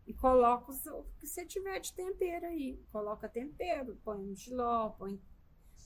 e 0.06 0.14
coloca 0.14 0.72
o 0.72 1.06
que 1.20 1.26
você 1.28 1.46
tiver 1.46 1.80
de 1.80 1.94
tempero 1.94 2.46
aí. 2.48 2.84
Coloca 2.92 3.30
tempero, 3.30 3.98
põe 4.04 4.18
um 4.18 4.36
giló, 4.36 4.90
põe, 4.90 5.20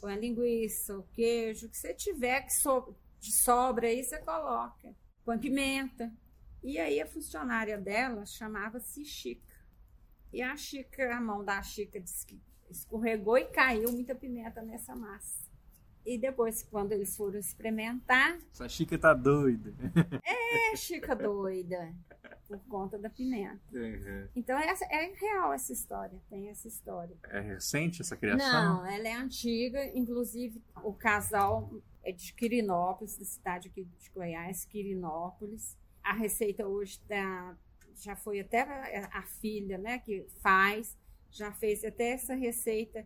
põe 0.01 0.13
a 0.13 0.17
linguiça, 0.17 0.97
o 0.97 1.03
queijo, 1.13 1.67
o 1.67 1.69
que 1.69 1.77
você 1.77 1.93
tiver 1.93 2.41
que 2.41 2.53
so- 2.53 2.95
de 3.19 3.31
sobra 3.31 3.87
aí, 3.87 4.03
você 4.03 4.17
coloca. 4.19 4.95
Põe 5.23 5.37
pimenta. 5.37 6.11
E 6.63 6.79
aí 6.79 6.99
a 6.99 7.05
funcionária 7.05 7.77
dela 7.77 8.25
chamava-se 8.25 9.05
Chica. 9.05 9.54
E 10.35 10.41
a 10.41 10.57
Chica, 10.57 11.15
a 11.15 11.21
mão 11.21 11.45
da 11.45 11.61
que 11.61 12.03
escorregou 12.69 13.37
e 13.37 13.45
caiu 13.45 13.89
muita 13.93 14.13
pimenta 14.13 14.61
nessa 14.61 14.93
massa. 14.93 15.49
E 16.05 16.17
depois, 16.17 16.61
quando 16.61 16.91
eles 16.91 17.15
foram 17.15 17.39
experimentar, 17.39 18.37
Essa 18.51 18.67
chica 18.67 18.97
tá 18.97 19.13
doida. 19.13 19.73
é 20.21 20.75
Chica 20.75 21.15
doida, 21.15 21.95
por 22.49 22.59
conta 22.67 22.99
da 22.99 23.09
pimenta. 23.09 23.61
Uhum. 23.71 24.27
Então 24.35 24.59
é, 24.59 24.73
é 24.91 25.13
real 25.13 25.53
essa 25.53 25.71
história, 25.71 26.21
tem 26.29 26.49
essa 26.49 26.67
história. 26.67 27.15
É 27.29 27.39
recente 27.39 28.01
essa 28.01 28.17
criação? 28.17 28.79
Não, 28.79 28.85
ela 28.85 29.07
é 29.07 29.13
antiga, 29.13 29.85
inclusive 29.97 30.61
o 30.83 30.91
casal 30.93 31.71
é 32.03 32.11
de 32.11 32.33
Quirinópolis, 32.33 33.17
da 33.17 33.23
cidade 33.23 33.69
aqui 33.69 33.85
de 33.85 34.09
Goiás, 34.09 34.65
Quirinópolis. 34.65 35.77
A 36.03 36.11
receita 36.11 36.67
hoje 36.67 36.99
tá, 37.07 37.57
já 37.97 38.15
foi 38.15 38.39
até 38.39 38.61
a, 38.61 39.19
a 39.19 39.23
filha, 39.23 39.77
né, 39.77 39.99
que 39.99 40.25
faz, 40.41 40.97
já 41.31 41.51
fez 41.51 41.83
até 41.83 42.11
essa 42.11 42.33
receita 42.33 43.05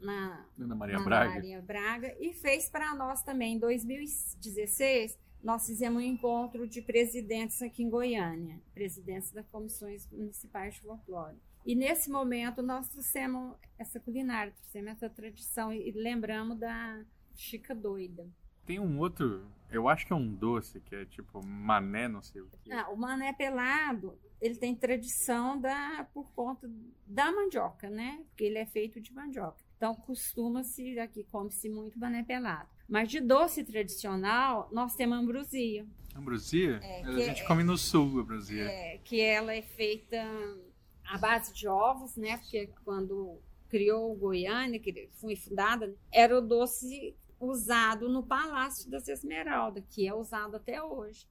na 0.00 0.46
Ana 0.58 0.74
Maria 0.74 0.98
na 0.98 1.04
Braga. 1.04 1.34
Maria 1.34 1.62
Braga 1.62 2.16
e 2.20 2.32
fez 2.34 2.68
para 2.68 2.94
nós 2.94 3.22
também. 3.22 3.54
Em 3.54 3.58
2016, 3.58 5.18
nós 5.42 5.66
fizemos 5.66 6.02
um 6.02 6.06
encontro 6.06 6.66
de 6.66 6.80
presidentes 6.82 7.60
aqui 7.62 7.82
em 7.82 7.90
Goiânia, 7.90 8.60
presidentes 8.72 9.30
das 9.30 9.46
comissões 9.48 10.08
municipais 10.10 10.74
de 10.74 10.80
folclore. 10.80 11.36
E 11.66 11.74
nesse 11.74 12.10
momento 12.10 12.62
nós 12.62 12.88
trouxemos 12.88 13.56
essa 13.78 13.98
culinária, 13.98 14.52
trouxemos 14.52 14.92
essa 14.92 15.08
tradição 15.08 15.72
e 15.72 15.90
lembramos 15.92 16.58
da 16.58 17.02
Chica 17.34 17.74
Doida. 17.74 18.26
Tem 18.66 18.78
um 18.78 18.98
outro, 18.98 19.46
eu 19.70 19.88
acho 19.88 20.06
que 20.06 20.12
é 20.12 20.16
um 20.16 20.32
doce, 20.32 20.80
que 20.80 20.94
é 20.94 21.04
tipo 21.04 21.44
mané, 21.44 22.08
não 22.08 22.22
sei 22.22 22.40
o 22.42 22.48
que. 22.62 22.72
Ah, 22.72 22.88
o 22.90 22.96
mané 22.96 23.32
pelado, 23.32 24.18
ele 24.40 24.54
tem 24.56 24.74
tradição 24.74 25.60
da, 25.60 26.06
por 26.12 26.30
conta 26.32 26.70
da 27.06 27.30
mandioca, 27.32 27.88
né? 27.90 28.22
Porque 28.28 28.44
ele 28.44 28.58
é 28.58 28.66
feito 28.66 29.00
de 29.00 29.12
mandioca. 29.12 29.62
Então, 29.76 29.94
costuma-se, 29.94 30.98
aqui 30.98 31.24
come-se 31.24 31.68
muito 31.68 31.98
mané 31.98 32.22
pelado. 32.22 32.68
Mas 32.88 33.10
de 33.10 33.20
doce 33.20 33.64
tradicional, 33.64 34.68
nós 34.72 34.94
temos 34.94 35.18
ambrosia, 35.18 35.86
Ambrosia? 36.16 36.78
É, 36.82 37.02
a 37.02 37.18
gente 37.18 37.42
é- 37.42 37.46
come 37.46 37.64
no 37.64 37.76
sul, 37.76 38.20
ambrosia. 38.20 38.62
é, 38.64 38.98
que 38.98 39.20
ela 39.20 39.52
é 39.52 39.62
feita 39.62 40.16
à 41.04 41.18
base 41.18 41.52
de 41.52 41.66
ovos, 41.66 42.16
né? 42.16 42.38
Porque 42.38 42.70
quando 42.84 43.38
criou 43.68 44.12
o 44.12 44.16
Goiânia, 44.16 44.78
que 44.78 45.08
foi 45.14 45.34
fundada, 45.34 45.92
era 46.12 46.38
o 46.38 46.40
doce 46.40 47.16
usado 47.46 48.08
no 48.08 48.22
Palácio 48.22 48.90
das 48.90 49.08
Esmeraldas, 49.08 49.84
que 49.90 50.06
é 50.06 50.14
usado 50.14 50.56
até 50.56 50.82
hoje. 50.82 51.26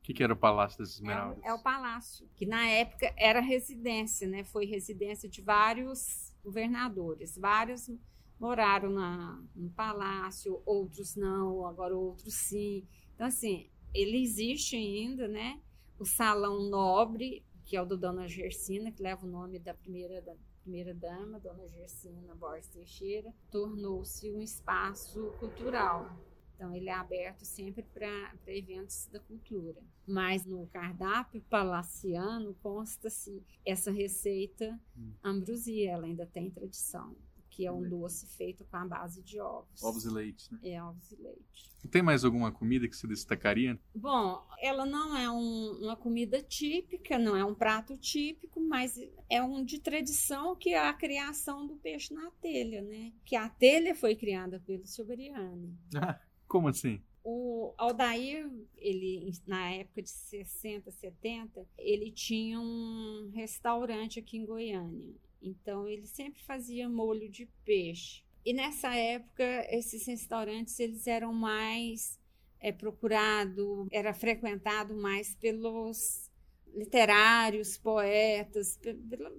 O 0.00 0.02
que, 0.06 0.14
que 0.14 0.22
era 0.22 0.32
o 0.32 0.36
Palácio 0.36 0.78
das 0.78 0.90
Esmeraldas? 0.94 1.42
É, 1.44 1.48
o- 1.48 1.50
é 1.50 1.54
o 1.54 1.62
palácio, 1.62 2.28
que 2.36 2.46
na 2.46 2.64
época 2.68 3.12
era 3.16 3.40
residência, 3.40 4.28
né? 4.28 4.44
Foi 4.44 4.64
residência 4.64 5.28
de 5.28 5.42
vários 5.42 6.32
governadores. 6.44 7.36
Vários 7.36 7.90
moraram 8.38 8.90
na, 8.90 9.42
no 9.54 9.70
palácio, 9.70 10.62
outros 10.64 11.16
não, 11.16 11.66
agora 11.66 11.96
outros 11.96 12.34
sim. 12.34 12.86
Então, 13.14 13.26
assim, 13.26 13.68
ele 13.94 14.22
existe 14.22 14.76
ainda, 14.76 15.26
né? 15.26 15.60
O 15.98 16.04
Salão 16.04 16.68
Nobre, 16.68 17.44
que 17.64 17.76
é 17.76 17.82
o 17.82 17.86
do 17.86 17.96
Dona 17.96 18.28
Gersina, 18.28 18.92
que 18.92 19.02
leva 19.02 19.26
o 19.26 19.28
nome 19.28 19.58
da 19.58 19.74
primeira, 19.74 20.20
da 20.22 20.34
primeira 20.66 20.92
dama, 20.92 21.38
Dona 21.38 21.68
Gersina 21.68 22.34
Borges 22.34 22.66
Teixeira, 22.66 23.32
tornou-se 23.52 24.28
um 24.32 24.42
espaço 24.42 25.32
cultural. 25.38 26.10
Então, 26.56 26.74
ele 26.74 26.88
é 26.88 26.92
aberto 26.92 27.44
sempre 27.44 27.84
para 27.84 28.34
eventos 28.48 29.06
da 29.12 29.20
cultura. 29.20 29.80
Mas 30.04 30.44
no 30.44 30.66
cardápio 30.66 31.40
palaciano 31.42 32.52
consta-se 32.62 33.44
essa 33.64 33.92
receita 33.92 34.76
Hum. 34.96 35.12
ambrosia, 35.22 35.92
ela 35.92 36.06
ainda 36.06 36.26
tem 36.26 36.50
tradição, 36.50 37.14
que 37.56 37.64
é 37.66 37.72
um 37.72 37.88
doce 37.88 38.26
feito 38.36 38.64
com 38.66 38.76
a 38.76 38.84
base 38.84 39.22
de 39.22 39.40
ovos. 39.40 39.82
Ovos 39.82 40.04
e 40.04 40.10
leite, 40.10 40.52
né? 40.52 40.58
É, 40.62 40.82
ovos 40.82 41.10
e 41.10 41.16
leite. 41.16 41.70
Tem 41.90 42.02
mais 42.02 42.22
alguma 42.22 42.52
comida 42.52 42.86
que 42.86 42.94
se 42.94 43.06
destacaria? 43.06 43.80
Bom, 43.94 44.46
ela 44.60 44.84
não 44.84 45.16
é 45.16 45.30
um- 45.30 45.78
uma 45.84 45.96
comida 45.96 46.42
típica, 46.42 47.18
não 47.18 47.34
é 47.34 47.42
um 47.42 47.54
prato 47.54 47.96
típico, 47.96 48.60
mas 48.60 49.00
é 49.30 49.42
um 49.42 49.64
de 49.64 49.78
tradição 49.80 50.54
que 50.54 50.70
é 50.74 50.78
a 50.86 50.92
criação 50.92 51.66
do 51.66 51.76
peixe 51.76 52.12
na 52.12 52.30
telha, 52.42 52.82
né? 52.82 53.12
Que 53.24 53.34
a 53.36 53.48
telha 53.48 53.94
foi 53.94 54.14
criada 54.14 54.60
pelo 54.66 54.86
Soberiani. 54.86 55.74
Como 56.46 56.68
assim? 56.68 57.00
O 57.24 57.72
Aldair, 57.78 58.48
ele 58.76 59.32
na 59.46 59.70
época 59.70 60.02
de 60.02 60.10
60, 60.10 60.90
70, 60.92 61.66
ele 61.78 62.12
tinha 62.12 62.60
um 62.60 63.30
restaurante 63.34 64.20
aqui 64.20 64.36
em 64.36 64.44
Goiânia. 64.46 65.14
Então 65.48 65.86
ele 65.88 66.06
sempre 66.06 66.42
fazia 66.42 66.88
molho 66.88 67.28
de 67.28 67.46
peixe. 67.64 68.22
E 68.44 68.52
nessa 68.52 68.94
época 68.94 69.44
esses 69.70 70.06
restaurantes 70.06 70.78
eles 70.78 71.06
eram 71.06 71.32
mais 71.32 72.18
é, 72.60 72.72
procurado, 72.72 73.86
era 73.90 74.14
frequentado 74.14 74.94
mais 74.96 75.34
pelos 75.34 76.30
literários, 76.74 77.76
poetas, 77.78 78.76
pe- 78.76 78.94
pela, 78.94 79.32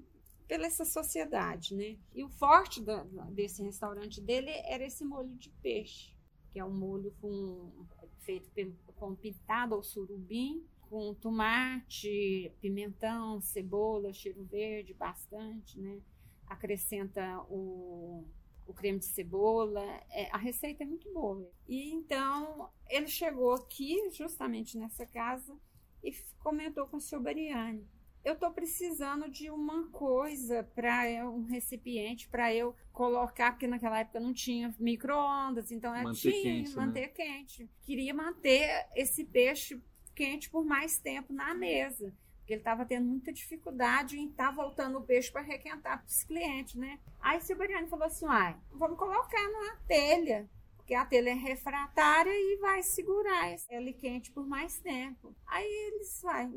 pela 0.48 0.65
essa 0.65 0.86
sociedade, 0.86 1.76
né? 1.76 1.98
E 2.13 2.24
o 2.24 2.30
forte 2.30 2.82
da- 2.82 3.04
desse 3.32 3.62
restaurante 3.63 4.20
dele 4.22 4.50
era 4.65 4.86
esse 4.86 5.04
molho 5.06 5.36
de 5.36 5.50
peixe 5.62 6.15
que 6.52 6.60
é 6.60 6.65
um 6.65 6.74
molho 6.74 7.13
com, 7.22 7.86
feito 8.22 8.50
com 8.96 9.13
pintado 9.15 9.76
ao 9.76 9.84
surubim, 9.84 10.65
com 10.89 11.13
tomate, 11.13 12.52
pimentão, 12.60 13.39
cebola, 13.41 14.13
cheiro 14.13 14.43
verde, 14.45 14.93
bastante, 14.93 15.80
né? 15.80 16.00
Acrescenta 16.45 17.39
o, 17.50 18.26
o 18.65 18.73
creme 18.73 19.00
de 19.00 19.06
cebola. 19.06 19.84
É, 20.10 20.30
a 20.32 20.38
receita 20.38 20.84
é 20.84 20.86
muito 20.86 21.12
boa. 21.13 21.50
E 21.67 21.91
então 21.91 22.69
ele 22.89 23.08
chegou 23.08 23.54
aqui, 23.54 24.10
justamente 24.12 24.78
nessa 24.78 25.06
casa, 25.06 25.56
e 26.04 26.12
comentou 26.39 26.88
com 26.88 26.97
o 26.97 27.02
seu 27.02 27.21
Bariani. 27.21 27.86
Eu 28.23 28.34
estou 28.34 28.52
precisando 28.52 29.30
de 29.30 29.50
uma 29.50 29.88
coisa 29.89 30.62
para 30.76 31.30
um 31.30 31.45
recipiente 31.45 32.28
para 32.28 32.54
eu 32.54 32.76
colocar, 32.91 33.54
porque 33.54 33.67
naquela 33.67 34.00
época 34.00 34.19
não 34.19 34.34
tinha 34.34 34.76
micro-ondas, 34.78 35.71
então 35.71 35.95
eu 35.95 36.04
Manter 36.04 36.19
tinha 36.19 36.43
quente, 36.43 36.76
né? 36.76 36.86
manter 36.86 37.08
quente. 37.13 37.69
Queria 37.84 38.13
manter 38.13 38.86
esse 38.95 39.23
peixe 39.23 39.82
quente 40.17 40.49
por 40.49 40.65
mais 40.65 40.97
tempo 40.97 41.32
na 41.32 41.53
mesa, 41.53 42.12
porque 42.39 42.53
ele 42.53 42.62
estava 42.62 42.84
tendo 42.86 43.06
muita 43.06 43.32
dificuldade 43.32 44.17
em 44.17 44.30
estar 44.30 44.49
voltando 44.51 44.97
o 44.97 45.03
peixe 45.03 45.32
para 45.32 45.41
requentar 45.41 45.99
para 45.99 46.08
os 46.08 46.23
clientes, 46.23 46.73
né? 46.73 46.99
Aí 47.21 47.38
o 47.38 47.41
Silveriano 47.41 47.88
falou 47.88 48.08
assim: 48.08 48.25
ai, 48.27 48.58
vamos 48.71 48.97
colocar 48.97 49.49
na 49.51 49.75
telha. 49.88 50.49
Porque 50.75 50.95
a 50.95 51.06
telha 51.06 51.32
é 51.32 51.34
refratária 51.34 52.32
e 52.32 52.58
vai 52.62 52.82
segurar 52.82 53.53
ele 53.69 53.91
quente 53.91 54.32
por 54.32 54.47
mais 54.47 54.80
tempo. 54.80 55.36
Aí 55.45 55.65
eles, 55.65 56.23
ai, 56.23 56.49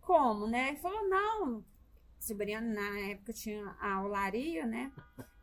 como, 0.00 0.48
né? 0.48 0.70
Ele 0.70 0.78
falou, 0.78 1.08
não. 1.08 1.64
Silveriano, 2.18 2.74
na 2.74 2.98
época, 3.10 3.32
tinha 3.32 3.76
a 3.80 4.02
olaria, 4.02 4.66
né? 4.66 4.90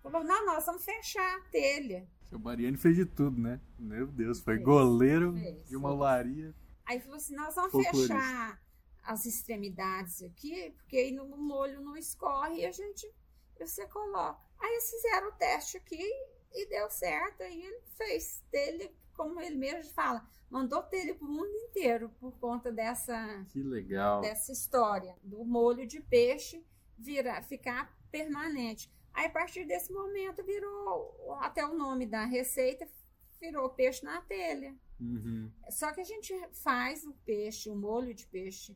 Falou, 0.03 0.25
não, 0.25 0.45
nós 0.45 0.65
vamos 0.65 0.83
fechar 0.83 1.37
a 1.37 1.41
telha. 1.49 2.05
Seu 2.27 2.37
Mariani 2.37 2.75
fez 2.75 2.97
de 2.97 3.05
tudo, 3.05 3.39
né? 3.39 3.61
Meu 3.79 4.07
Deus, 4.07 4.41
foi 4.41 4.55
Fez, 4.55 4.65
goleiro 4.65 5.31
fez, 5.31 5.69
de 5.69 5.77
uma 5.77 5.93
olaria. 5.93 6.53
Aí 6.85 6.99
falou 6.99 7.17
assim, 7.17 7.35
nós 7.35 7.55
vamos 7.55 7.71
Folclorista. 7.71 8.13
fechar 8.15 8.61
as 9.03 9.25
extremidades 9.25 10.21
aqui, 10.23 10.71
porque 10.71 10.97
aí 10.97 11.11
no 11.11 11.25
molho 11.37 11.81
não 11.81 11.95
escorre 11.97 12.61
e 12.61 12.65
a 12.65 12.71
gente, 12.71 13.09
você 13.59 13.85
coloca. 13.87 14.39
Aí 14.59 14.71
eles 14.71 14.89
fizeram 14.89 15.27
o 15.29 15.33
teste 15.33 15.77
aqui 15.77 16.03
e 16.53 16.65
deu 16.69 16.89
certo. 16.89 17.43
Aí 17.43 17.61
ele 17.61 17.81
fez 17.97 18.41
telha, 18.49 18.91
como 19.13 19.41
ele 19.41 19.55
mesmo 19.57 19.91
fala, 19.93 20.25
mandou 20.49 20.81
telha 20.83 21.15
para 21.15 21.27
o 21.27 21.31
mundo 21.31 21.53
inteiro 21.53 22.09
por 22.19 22.37
conta 22.39 22.71
dessa 22.71 23.45
Que 23.49 23.61
legal. 23.61 24.21
dessa 24.21 24.51
história 24.51 25.15
do 25.23 25.43
molho 25.43 25.85
de 25.85 25.99
peixe 25.99 26.65
virar, 26.97 27.41
ficar 27.43 27.93
permanente. 28.11 28.89
Aí, 29.13 29.25
a 29.25 29.29
partir 29.29 29.65
desse 29.65 29.91
momento, 29.91 30.43
virou 30.43 31.35
até 31.41 31.65
o 31.65 31.75
nome 31.75 32.05
da 32.05 32.25
receita 32.25 32.87
virou 33.43 33.69
peixe 33.69 34.05
na 34.05 34.21
telha. 34.21 34.73
Uhum. 34.99 35.51
Só 35.69 35.91
que 35.91 35.99
a 35.99 36.03
gente 36.05 36.33
faz 36.53 37.03
o 37.03 37.13
peixe, 37.25 37.69
o 37.69 37.75
molho 37.75 38.13
de 38.13 38.25
peixe 38.27 38.75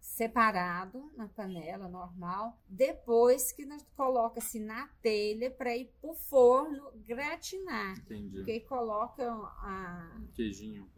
separado 0.00 1.12
na 1.16 1.28
panela 1.28 1.88
normal, 1.88 2.56
depois 2.68 3.50
que 3.52 3.66
nós 3.66 3.84
coloca-se 3.96 4.58
na 4.60 4.88
telha 5.02 5.50
para 5.50 5.76
ir 5.76 5.92
pro 6.00 6.14
forno 6.14 6.92
gratinar. 7.04 7.98
Entendi. 7.98 8.36
Porque 8.36 8.60
coloca 8.60 9.28
a 9.32 10.20
Queijinho. 10.34 10.88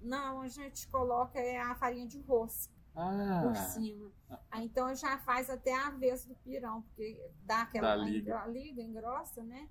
não, 0.00 0.40
a 0.40 0.48
gente 0.48 0.86
coloca 0.88 1.38
é 1.38 1.58
a 1.60 1.74
farinha 1.74 2.06
de 2.06 2.20
rosca 2.20 2.72
Ah, 2.94 3.40
por 3.42 3.56
cima. 3.56 4.10
Aí, 4.50 4.64
então 4.64 4.94
já 4.94 5.18
faz 5.18 5.50
até 5.50 5.74
a 5.74 5.90
vez 5.90 6.24
do 6.24 6.34
pirão, 6.36 6.82
porque 6.82 7.20
dá 7.42 7.62
aquela 7.62 7.96
Dá 7.96 8.04
liga. 8.04 8.46
liga, 8.46 8.80
engrossa, 8.80 9.42
né? 9.42 9.68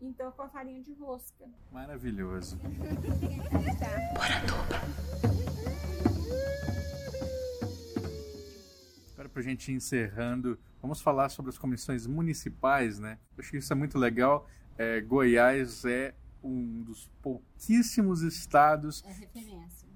Então 0.00 0.30
com 0.32 0.42
a 0.42 0.48
farinha 0.48 0.82
de 0.82 0.92
rosca. 0.94 1.44
maravilhoso. 1.72 2.58
Agora, 9.12 9.28
pra 9.28 9.42
gente 9.42 9.72
ir 9.72 9.76
encerrando, 9.76 10.58
vamos 10.82 11.00
falar 11.00 11.28
sobre 11.28 11.50
as 11.50 11.58
comissões 11.58 12.06
municipais, 12.06 12.98
né? 12.98 13.18
Eu 13.36 13.42
acho 13.42 13.50
que 13.50 13.56
isso 13.58 13.72
é 13.72 13.76
muito 13.76 13.98
legal. 13.98 14.46
É, 14.76 15.00
Goiás 15.00 15.84
é 15.84 16.14
um 16.42 16.82
dos 16.82 17.08
pouquíssimos 17.22 18.22
estados 18.22 19.02
É 19.06 19.14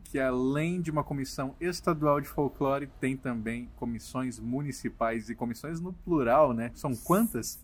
que, 0.04 0.18
além 0.18 0.80
de 0.80 0.90
uma 0.90 1.04
comissão 1.04 1.54
estadual 1.60 2.20
de 2.20 2.28
folclore, 2.28 2.86
tem 2.98 3.14
também 3.14 3.68
comissões 3.76 4.38
municipais 4.38 5.28
e 5.28 5.34
comissões 5.34 5.80
no 5.80 5.92
plural, 5.92 6.54
né? 6.54 6.70
São 6.74 6.96
quantas? 6.96 7.62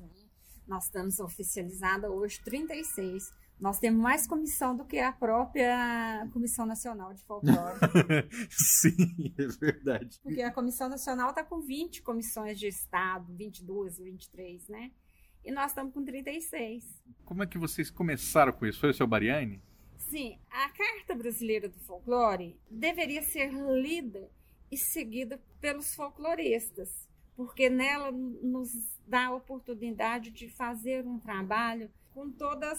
Nós 0.66 0.84
estamos 0.84 1.18
oficializada 1.20 2.10
hoje 2.10 2.40
36. 2.42 3.30
Nós 3.60 3.78
temos 3.78 4.02
mais 4.02 4.26
comissão 4.26 4.76
do 4.76 4.84
que 4.84 4.98
a 4.98 5.12
própria 5.12 6.28
Comissão 6.32 6.66
Nacional 6.66 7.14
de 7.14 7.22
Folclore. 7.24 7.78
Sim, 8.50 9.32
é 9.38 9.46
verdade. 9.46 10.18
Porque 10.22 10.42
a 10.42 10.50
Comissão 10.50 10.88
Nacional 10.88 11.30
está 11.30 11.44
com 11.44 11.60
20 11.60 12.02
comissões 12.02 12.58
de 12.58 12.66
Estado, 12.66 13.32
22, 13.34 13.98
23, 13.98 14.68
né? 14.68 14.90
E 15.44 15.52
nós 15.52 15.70
estamos 15.70 15.92
com 15.92 16.04
36. 16.04 16.84
Como 17.24 17.42
é 17.42 17.46
que 17.46 17.58
vocês 17.58 17.90
começaram 17.90 18.52
com 18.52 18.66
isso? 18.66 18.80
Foi 18.80 18.90
o 18.90 18.94
seu 18.94 19.06
Bariani? 19.06 19.62
Sim, 19.98 20.38
a 20.50 20.68
Carta 20.70 21.14
Brasileira 21.14 21.68
do 21.68 21.78
Folclore 21.80 22.58
deveria 22.70 23.22
ser 23.22 23.52
lida 23.52 24.30
e 24.70 24.76
seguida 24.76 25.40
pelos 25.60 25.94
folcloristas, 25.94 27.08
porque 27.36 27.68
nela 27.68 28.10
nos 28.12 28.70
dá 29.06 29.26
a 29.26 29.34
oportunidade 29.34 30.30
de 30.30 30.48
fazer 30.48 31.06
um 31.06 31.18
trabalho 31.18 31.90
com 32.12 32.30
todas 32.30 32.78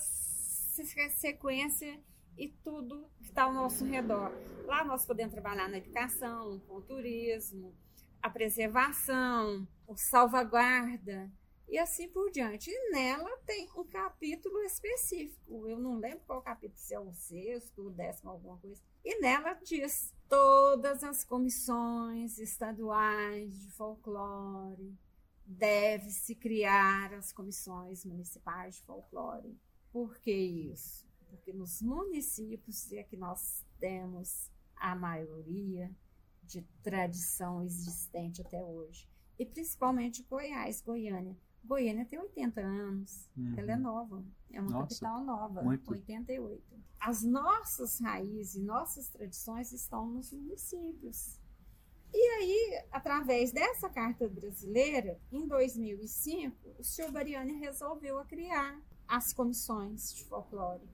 sequência 1.16 2.00
e 2.38 2.50
tudo 2.64 3.10
está 3.22 3.44
ao 3.44 3.54
nosso 3.54 3.86
redor. 3.86 4.32
Lá 4.66 4.84
nós 4.84 5.06
podemos 5.06 5.34
trabalhar 5.34 5.70
na 5.70 5.78
educação, 5.78 6.60
com 6.68 6.76
o 6.76 6.82
turismo, 6.82 7.74
a 8.22 8.30
preservação, 8.30 9.68
o 9.88 9.96
salvaguarda 9.96 11.32
e 11.68 11.78
assim 11.78 12.10
por 12.10 12.32
diante. 12.32 12.70
E 12.70 12.92
nela 12.92 13.38
tem 13.46 13.70
um 13.76 13.84
capítulo 13.84 14.62
específico. 14.64 15.68
Eu 15.68 15.80
não 15.80 15.98
lembro 15.98 16.22
qual 16.26 16.42
capítulo, 16.42 16.80
se 16.80 16.94
é 16.94 17.00
o 17.00 17.14
sexto, 17.14 17.88
o 17.88 17.90
décimo, 17.90 18.32
alguma 18.32 18.58
coisa. 18.58 18.82
E 19.04 19.20
nela 19.20 19.54
diz 19.54 20.14
todas 20.30 21.04
as 21.04 21.24
comissões 21.24 22.38
estaduais 22.38 23.62
de 23.62 23.72
folclore 23.72 24.98
deve-se 25.46 26.36
criar 26.36 27.14
as 27.14 27.32
comissões 27.32 28.04
municipais 28.06 28.76
de 28.76 28.84
folclore 28.84 29.58
por 29.96 30.20
que 30.20 30.30
isso? 30.30 31.08
Porque 31.30 31.54
nos 31.54 31.82
municípios 31.82 32.92
é 32.92 33.02
que 33.02 33.16
nós 33.16 33.66
temos 33.80 34.52
a 34.76 34.94
maioria 34.94 35.90
de 36.44 36.64
tradição 36.84 37.64
existente 37.64 38.42
até 38.42 38.62
hoje. 38.62 39.08
E 39.40 39.46
principalmente 39.46 40.22
Goiás, 40.24 40.82
Goiânia. 40.82 41.38
Goiânia 41.66 42.06
tem 42.06 42.20
80 42.20 42.62
anos, 42.62 43.28
uhum. 43.36 43.54
ela 43.58 43.72
é 43.72 43.76
nova, 43.76 44.24
é 44.52 44.62
uma 44.62 44.72
Nossa, 44.72 44.88
capital 44.88 45.24
nova, 45.24 45.62
muito. 45.62 45.92
88. 45.92 46.64
As 47.00 47.24
nossas 47.24 48.00
raízes, 48.00 48.64
nossas 48.64 49.10
tradições 49.10 49.72
estão 49.72 50.08
nos 50.08 50.32
municípios. 50.32 51.40
E 52.14 52.28
aí, 52.38 52.84
através 52.92 53.52
dessa 53.52 53.90
carta 53.90 54.30
brasileira, 54.30 55.20
em 55.32 55.48
2005, 55.48 56.56
o 56.80 56.84
senhor 56.84 57.12
Bariani 57.12 57.60
resolveu 57.60 58.24
criar 58.26 58.80
as 59.08 59.34
comissões 59.34 60.14
de 60.14 60.24
folclore. 60.24 60.88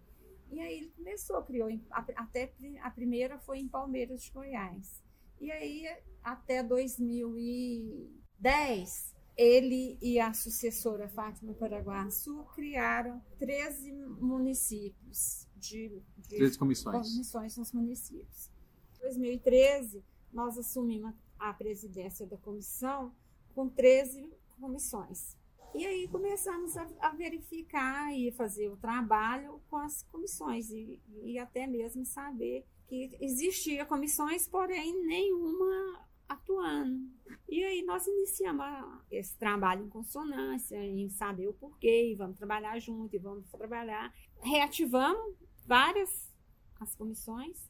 E 0.49 0.59
aí 0.59 0.79
ele 0.79 0.89
começou, 0.89 1.41
criou, 1.43 1.69
até 1.91 2.53
a 2.81 2.89
primeira 2.89 3.37
foi 3.39 3.59
em 3.59 3.67
Palmeiras 3.67 4.23
de 4.23 4.31
Goiás. 4.31 5.03
E 5.39 5.51
aí, 5.51 5.87
até 6.23 6.61
2010, 6.61 9.15
ele 9.41 9.97
e 9.99 10.19
a 10.19 10.33
sucessora 10.33 11.09
Fátima 11.09 11.53
Paraguaçu 11.53 12.43
criaram 12.53 13.19
13 13.39 13.91
municípios 14.19 15.47
de, 15.55 16.01
de 16.17 16.37
13 16.37 16.59
comissões. 16.59 17.11
comissões 17.11 17.57
nos 17.57 17.71
municípios. 17.71 18.51
Em 18.97 19.01
2013, 19.01 20.03
nós 20.31 20.57
assumimos 20.59 21.15
a 21.39 21.51
presidência 21.53 22.27
da 22.27 22.37
comissão 22.37 23.11
com 23.55 23.67
13 23.67 24.31
comissões. 24.59 25.35
E 25.73 25.85
aí 25.85 26.07
começamos 26.07 26.77
a, 26.77 26.87
a, 26.99 27.09
verificar 27.09 28.13
e 28.13 28.31
fazer 28.31 28.69
o 28.69 28.77
trabalho 28.77 29.59
com 29.69 29.77
as 29.77 30.03
comissões 30.03 30.69
e, 30.69 31.01
e 31.23 31.39
até 31.39 31.65
mesmo 31.65 32.05
saber 32.05 32.65
que 32.87 33.17
existia 33.19 33.85
comissões, 33.85 34.47
porém 34.47 35.03
nenhuma 35.05 36.05
atuando. 36.31 37.09
E 37.47 37.63
aí 37.63 37.83
nós 37.83 38.05
iniciamos 38.07 38.65
esse 39.09 39.37
trabalho 39.37 39.85
em 39.85 39.89
consonância, 39.89 40.77
em 40.83 41.09
saber 41.09 41.47
o 41.47 41.53
porquê, 41.53 42.11
e 42.11 42.15
vamos 42.15 42.37
trabalhar 42.37 42.79
junto, 42.79 43.15
e 43.15 43.19
vamos 43.19 43.49
trabalhar. 43.49 44.13
Reativamos 44.41 45.35
várias 45.65 46.31
as 46.79 46.95
comissões 46.95 47.69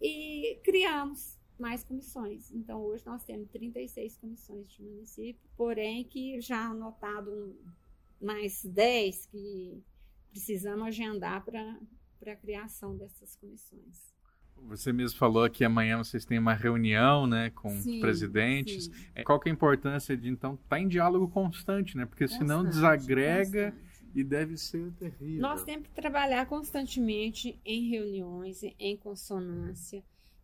e 0.00 0.60
criamos 0.62 1.36
mais 1.58 1.82
comissões. 1.82 2.50
Então, 2.52 2.82
hoje 2.82 3.04
nós 3.06 3.24
temos 3.24 3.48
36 3.50 4.16
comissões 4.18 4.70
de 4.70 4.82
município, 4.82 5.50
porém 5.56 6.04
que 6.04 6.40
já 6.40 6.66
anotado 6.66 7.58
mais 8.20 8.64
10 8.64 9.26
que 9.26 9.82
precisamos 10.30 10.86
agendar 10.86 11.44
para 11.44 11.80
a 12.26 12.36
criação 12.36 12.96
dessas 12.96 13.36
comissões. 13.36 14.15
Você 14.64 14.92
mesmo 14.92 15.18
falou 15.18 15.48
que 15.48 15.64
amanhã 15.64 15.98
vocês 15.98 16.24
têm 16.24 16.38
uma 16.38 16.54
reunião, 16.54 17.26
né, 17.26 17.50
com 17.50 17.70
sim, 17.70 17.94
os 17.94 18.00
presidentes. 18.00 18.84
Sim. 18.86 18.92
É, 19.14 19.22
qual 19.22 19.38
que 19.38 19.48
é 19.48 19.52
a 19.52 19.54
importância 19.54 20.16
de 20.16 20.28
então 20.28 20.54
estar 20.54 20.68
tá 20.68 20.80
em 20.80 20.88
diálogo 20.88 21.28
constante, 21.28 21.96
né? 21.96 22.04
Porque 22.04 22.24
constante, 22.24 22.48
senão 22.48 22.64
desagrega 22.64 23.70
constante. 23.70 24.10
e 24.14 24.24
deve 24.24 24.56
ser 24.56 24.90
terrível. 24.92 25.40
Nós 25.40 25.62
temos 25.62 25.86
que 25.86 25.94
trabalhar 25.94 26.46
constantemente 26.46 27.60
em 27.64 27.88
reuniões, 27.88 28.62
em 28.78 28.96
consonância 28.96 30.02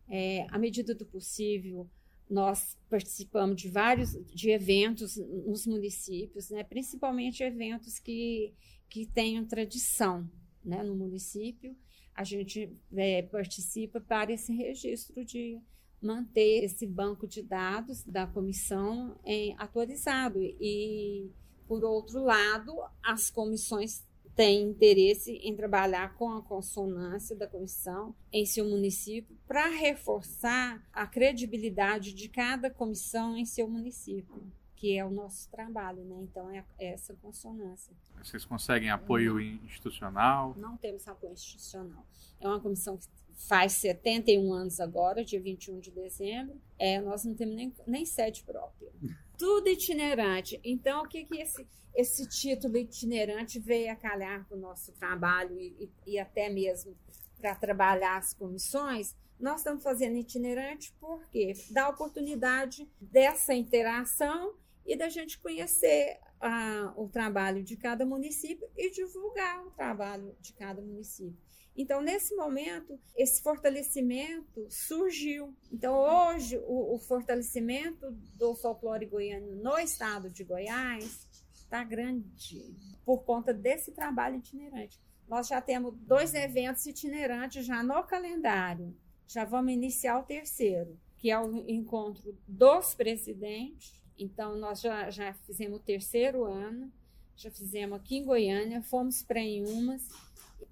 é, 0.09 0.45
à 0.49 0.57
medida 0.57 0.93
do 0.93 1.05
possível, 1.05 1.89
nós 2.29 2.77
participamos 2.89 3.61
de 3.61 3.69
vários 3.69 4.13
de 4.33 4.49
eventos 4.49 5.17
nos 5.17 5.65
municípios, 5.65 6.49
né? 6.49 6.63
principalmente 6.63 7.43
eventos 7.43 7.99
que, 7.99 8.53
que 8.89 9.05
tenham 9.05 9.45
tradição 9.45 10.29
né? 10.63 10.83
no 10.83 10.95
município. 10.95 11.75
A 12.15 12.23
gente 12.23 12.71
é, 12.95 13.21
participa 13.23 13.99
para 13.99 14.31
esse 14.31 14.53
registro 14.53 15.23
de 15.25 15.59
manter 16.01 16.63
esse 16.63 16.85
banco 16.85 17.25
de 17.25 17.41
dados 17.41 18.03
da 18.03 18.27
comissão 18.27 19.17
atualizado. 19.57 20.39
E, 20.41 21.31
por 21.67 21.83
outro 21.83 22.21
lado, 22.23 22.73
as 23.01 23.29
comissões 23.29 24.03
tem 24.35 24.63
interesse 24.63 25.33
em 25.43 25.55
trabalhar 25.55 26.15
com 26.15 26.31
a 26.31 26.41
consonância 26.41 27.35
da 27.35 27.47
comissão 27.47 28.15
em 28.31 28.45
seu 28.45 28.65
município 28.65 29.37
para 29.47 29.67
reforçar 29.67 30.83
a 30.91 31.05
credibilidade 31.05 32.13
de 32.13 32.27
cada 32.29 32.69
comissão 32.69 33.37
em 33.37 33.45
seu 33.45 33.67
município, 33.67 34.51
que 34.83 34.97
é 34.97 35.05
o 35.05 35.09
nosso 35.09 35.49
trabalho, 35.49 36.03
né? 36.03 36.17
Então 36.23 36.51
é 36.51 36.65
essa 36.77 37.13
consonância. 37.13 37.95
Vocês 38.21 38.43
conseguem 38.43 38.89
apoio 38.89 39.35
Não. 39.35 39.39
institucional? 39.39 40.53
Não 40.57 40.75
temos 40.75 41.07
apoio 41.07 41.31
institucional. 41.31 42.05
É 42.37 42.45
uma 42.49 42.59
comissão 42.59 42.97
que 42.97 43.07
faz 43.47 43.71
71 43.71 44.51
anos 44.51 44.81
agora, 44.81 45.23
dia 45.23 45.39
21 45.39 45.79
de 45.79 45.89
dezembro. 45.89 46.61
É, 46.77 46.99
nós 46.99 47.23
não 47.23 47.33
temos 47.33 47.55
nem, 47.55 47.73
nem 47.87 48.05
sede 48.05 48.43
própria. 48.43 48.91
Tudo 49.39 49.69
itinerante. 49.69 50.59
Então, 50.65 51.03
o 51.03 51.07
que, 51.07 51.23
que 51.23 51.37
esse, 51.39 51.65
esse 51.95 52.27
título 52.27 52.75
itinerante 52.75 53.61
veio 53.61 53.89
a 53.89 53.95
calhar 53.95 54.45
para 54.45 54.57
o 54.57 54.59
nosso 54.59 54.91
trabalho 54.91 55.57
e, 55.61 55.89
e, 56.05 56.11
e 56.11 56.19
até 56.19 56.49
mesmo 56.49 56.93
para 57.39 57.55
trabalhar 57.55 58.17
as 58.17 58.33
comissões? 58.33 59.15
Nós 59.39 59.61
estamos 59.61 59.81
fazendo 59.81 60.17
itinerante 60.17 60.93
porque 60.99 61.53
dá 61.71 61.87
oportunidade 61.87 62.85
dessa 62.99 63.53
interação 63.53 64.53
e 64.85 64.95
da 64.95 65.09
gente 65.09 65.39
conhecer 65.39 66.19
ah, 66.39 66.93
o 66.97 67.07
trabalho 67.07 67.63
de 67.63 67.77
cada 67.77 68.05
município 68.05 68.67
e 68.75 68.91
divulgar 68.91 69.65
o 69.65 69.71
trabalho 69.71 70.35
de 70.41 70.53
cada 70.53 70.81
município. 70.81 71.37
Então, 71.75 72.01
nesse 72.01 72.35
momento, 72.35 72.99
esse 73.15 73.41
fortalecimento 73.41 74.67
surgiu. 74.69 75.55
Então, 75.71 75.95
hoje, 75.95 76.57
o, 76.67 76.95
o 76.95 76.99
fortalecimento 76.99 78.11
do 78.35 78.53
folclore 78.55 79.07
goiano 79.07 79.55
no 79.55 79.77
estado 79.79 80.29
de 80.29 80.43
Goiás 80.43 81.27
está 81.51 81.83
grande 81.83 82.75
por 83.03 83.23
conta 83.23 83.51
desse 83.51 83.91
trabalho 83.91 84.37
itinerante. 84.37 85.01
Nós 85.27 85.47
já 85.47 85.59
temos 85.61 85.95
dois 86.01 86.35
eventos 86.35 86.85
itinerantes 86.85 87.65
já 87.65 87.81
no 87.81 88.03
calendário. 88.03 88.95
Já 89.25 89.43
vamos 89.43 89.73
iniciar 89.73 90.19
o 90.19 90.23
terceiro, 90.23 90.99
que 91.17 91.31
é 91.31 91.39
o 91.39 91.67
encontro 91.67 92.37
dos 92.47 92.93
presidentes. 92.93 94.02
Então, 94.17 94.55
nós 94.57 94.81
já, 94.81 95.09
já 95.09 95.33
fizemos 95.33 95.79
o 95.79 95.83
terceiro 95.83 96.43
ano, 96.43 96.91
já 97.35 97.49
fizemos 97.49 97.97
aqui 97.97 98.17
em 98.17 98.25
Goiânia, 98.25 98.81
fomos 98.81 99.21
para 99.21 99.41
Inhumas 99.41 100.07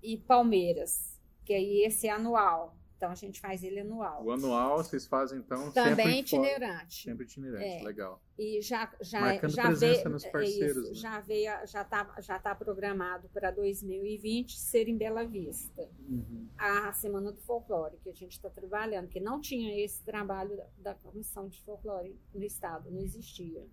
e 0.02 0.18
Palmeiras, 0.18 1.20
que 1.46 1.54
aí 1.54 1.84
esse 1.84 2.08
é 2.08 2.12
anual. 2.12 2.76
Então 3.02 3.10
a 3.10 3.16
gente 3.16 3.42
faz 3.42 3.64
ele 3.64 3.80
anual. 3.80 4.24
O 4.24 4.32
anual 4.32 4.78
vocês 4.78 5.08
fazem 5.08 5.40
então 5.40 5.72
também 5.72 6.06
sempre 6.06 6.20
itinerante. 6.20 7.04
Sempre 7.04 7.26
itinerante, 7.26 7.66
é. 7.66 7.84
legal. 7.84 8.22
E 8.38 8.62
já 8.62 8.94
já 9.02 9.22
Marcando 9.22 9.56
já 9.56 9.64
presença 9.64 10.04
veio, 10.04 10.10
nos 10.12 10.26
parceiros. 10.28 10.84
Isso, 10.84 10.90
né? 10.90 10.94
Já 10.94 11.20
veio, 11.20 11.52
já 11.66 11.84
tá 11.84 12.16
já 12.20 12.38
tá 12.38 12.54
programado 12.54 13.28
para 13.30 13.50
2020 13.50 14.56
ser 14.56 14.88
em 14.88 14.96
Bela 14.96 15.26
Vista. 15.26 15.90
Uhum. 16.08 16.48
A 16.56 16.94
semana 16.94 17.32
do 17.32 17.42
folclore 17.42 17.98
que 18.04 18.10
a 18.12 18.14
gente 18.14 18.34
está 18.34 18.52
trabalhando, 18.52 19.08
que 19.08 19.20
não 19.20 19.42
tinha 19.42 19.84
esse 19.84 20.04
trabalho 20.04 20.56
da, 20.56 20.68
da 20.78 20.94
comissão 20.94 21.50
de 21.50 21.60
folclore 21.64 22.16
no 22.36 22.44
estado, 22.44 22.92
não 22.92 23.02
existia. 23.02 23.66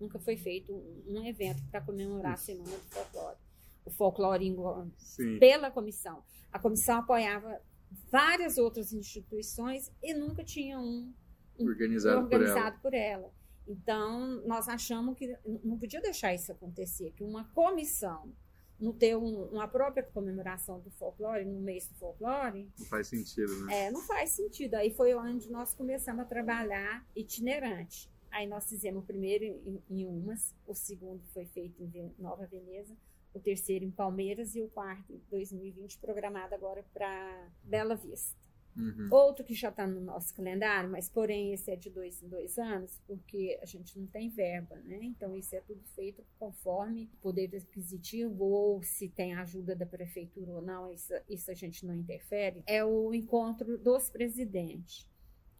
Nunca 0.00 0.18
foi 0.18 0.38
feito 0.38 0.72
um, 0.72 1.04
um 1.08 1.26
evento 1.26 1.62
para 1.70 1.82
comemorar 1.82 2.32
isso. 2.36 2.44
a 2.44 2.54
semana 2.54 2.74
do 2.74 2.88
folclore. 2.88 3.36
o 3.84 3.90
folclore 3.90 4.46
em 4.46 4.56
Sim. 4.96 5.38
pela 5.38 5.70
comissão. 5.70 6.24
A 6.50 6.58
comissão 6.58 7.00
apoiava 7.00 7.60
várias 8.10 8.58
outras 8.58 8.92
instituições 8.92 9.90
e 10.02 10.14
nunca 10.14 10.42
tinha 10.44 10.78
um 10.78 11.12
Organizado, 11.58 12.26
por 12.28 12.34
ela. 12.34 12.42
organizado 12.42 12.78
por 12.80 12.94
ela. 12.94 13.32
Então, 13.68 14.42
nós 14.46 14.68
achamos 14.68 15.16
que 15.16 15.36
não 15.62 15.78
podia 15.78 16.00
deixar 16.00 16.34
isso 16.34 16.50
acontecer, 16.50 17.12
que 17.12 17.22
uma 17.22 17.44
comissão 17.52 18.32
não 18.80 18.92
ter 18.92 19.16
um- 19.16 19.44
uma 19.50 19.68
própria 19.68 20.02
comemoração 20.02 20.80
do 20.80 20.90
folclore, 20.90 21.44
no 21.44 21.60
mês 21.60 21.86
do 21.86 21.94
folclore, 21.94 22.68
Não 22.76 22.86
faz 22.86 23.06
sentido, 23.06 23.64
né? 23.66 23.86
é, 23.86 23.90
não 23.92 24.00
faz 24.02 24.30
sentido. 24.30 24.74
Aí 24.74 24.90
foi 24.92 25.14
onde 25.14 25.48
nós 25.52 25.72
começamos 25.72 26.22
a 26.22 26.24
trabalhar 26.24 27.06
itinerante. 27.14 28.10
Aí 28.32 28.46
nós 28.46 28.68
fizemos 28.68 29.04
o 29.04 29.06
primeiro 29.06 29.44
em, 29.44 29.80
em 29.88 30.06
Umas, 30.06 30.52
o 30.66 30.74
segundo 30.74 31.22
foi 31.32 31.46
feito 31.46 31.80
em 31.84 32.12
Nova 32.18 32.44
Veneza, 32.46 32.96
o 33.34 33.40
terceiro 33.40 33.84
em 33.84 33.90
Palmeiras 33.90 34.54
e 34.54 34.62
o 34.62 34.68
quarto 34.68 35.12
em 35.12 35.20
2020 35.30 35.98
programado 35.98 36.54
agora 36.54 36.84
para 36.92 37.48
Bela 37.64 37.94
Vista. 37.94 38.42
Uhum. 38.76 39.08
Outro 39.10 39.44
que 39.44 39.54
já 39.54 39.68
está 39.68 39.86
no 39.86 40.00
nosso 40.00 40.34
calendário, 40.34 40.90
mas 40.90 41.08
porém 41.08 41.52
esse 41.52 41.70
é 41.70 41.76
de 41.76 41.90
dois 41.90 42.22
em 42.22 42.28
dois 42.28 42.58
anos, 42.58 42.98
porque 43.06 43.58
a 43.62 43.66
gente 43.66 43.98
não 43.98 44.06
tem 44.06 44.30
verba, 44.30 44.76
né? 44.76 44.98
Então 45.02 45.36
isso 45.36 45.54
é 45.54 45.60
tudo 45.60 45.82
feito 45.94 46.24
conforme 46.38 47.10
o 47.12 47.16
poder 47.18 47.54
aquisitivo 47.54 48.44
ou 48.44 48.82
se 48.82 49.08
tem 49.08 49.34
ajuda 49.34 49.76
da 49.76 49.84
prefeitura 49.84 50.52
ou 50.52 50.62
não, 50.62 50.90
isso, 50.90 51.12
isso 51.28 51.50
a 51.50 51.54
gente 51.54 51.84
não 51.84 51.94
interfere. 51.94 52.62
É 52.66 52.84
o 52.84 53.12
encontro 53.12 53.76
dos 53.76 54.08
presidentes. 54.08 55.06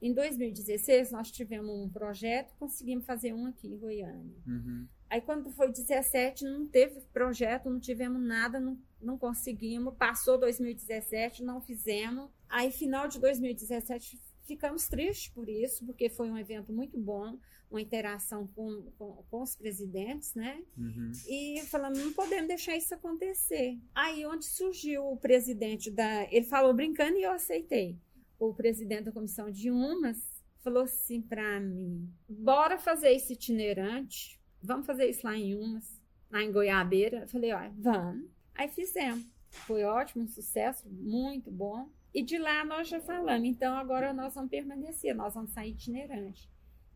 Em 0.01 0.13
2016 0.13 1.13
nós 1.13 1.31
tivemos 1.31 1.71
um 1.71 1.89
projeto, 1.89 2.55
conseguimos 2.59 3.05
fazer 3.05 3.33
um 3.35 3.47
aqui 3.47 3.69
em 3.69 3.79
Goiânia. 3.79 4.37
Uhum. 4.47 4.89
Aí 5.13 5.21
quando 5.21 5.51
foi 5.51 5.71
17, 5.71 6.43
não 6.43 6.67
teve 6.67 7.03
projeto, 7.13 7.69
não 7.69 7.79
tivemos 7.79 8.19
nada, 8.19 8.59
não, 8.59 8.79
não 8.99 9.19
conseguimos. 9.19 9.95
Passou 9.95 10.39
2017, 10.39 11.45
não 11.45 11.61
fizemos. 11.61 12.31
Aí 12.49 12.73
final 12.73 13.07
de 13.07 13.21
2017 13.21 14.19
ficamos 14.47 14.89
tristes 14.89 15.29
por 15.29 15.51
isso, 15.51 15.85
porque 15.85 16.09
foi 16.09 16.31
um 16.31 16.39
evento 16.39 16.73
muito 16.73 16.99
bom, 16.99 17.39
uma 17.71 17.83
interação 17.83 18.47
com, 18.57 18.91
com, 18.97 19.23
com 19.31 19.43
os 19.43 19.55
presidentes, 19.55 20.35
né? 20.35 20.63
Uhum. 20.79 21.13
E 21.29 21.61
falamos, 21.67 21.99
não 21.99 22.15
podemos 22.15 22.49
deixar 22.49 22.75
isso 22.75 22.95
acontecer. 22.95 23.79
Aí 23.95 24.25
onde 24.25 24.47
surgiu 24.47 25.13
o 25.13 25.19
presidente 25.19 25.91
da. 25.91 26.27
Ele 26.33 26.47
falou 26.47 26.73
brincando 26.73 27.19
e 27.19 27.23
eu 27.23 27.33
aceitei. 27.33 27.99
O 28.39 28.55
presidente 28.55 29.05
da 29.05 29.13
comissão 29.13 29.51
de 29.51 29.71
Umas 29.71 30.43
falou 30.63 30.85
assim 30.85 31.21
para 31.21 31.61
mim: 31.61 32.11
bora 32.27 32.79
fazer 32.79 33.13
esse 33.13 33.35
itinerante, 33.35 34.41
vamos 34.63 34.87
fazer 34.87 35.09
isso 35.09 35.27
lá 35.27 35.37
em 35.37 35.55
Umas, 35.55 36.01
lá 36.31 36.43
em 36.43 36.53
Goiabeira. 36.53 37.21
Eu 37.21 37.29
falei: 37.29 37.53
ó, 37.53 37.61
vamos. 37.79 38.31
Aí 38.55 38.69
fizemos. 38.69 39.25
Foi 39.51 39.85
ótimo, 39.85 40.25
um 40.25 40.29
sucesso, 40.29 40.89
muito 40.89 41.51
bom. 41.51 41.91
E 42.15 42.23
de 42.23 42.39
lá 42.39 42.65
nós 42.65 42.89
já 42.89 43.01
falamos, 43.01 43.47
então 43.49 43.77
agora 43.77 44.13
nós 44.13 44.35
vamos 44.35 44.51
permanecer, 44.51 45.15
nós 45.15 45.35
vamos 45.35 45.53
sair 45.53 45.71
itinerante. 45.71 46.51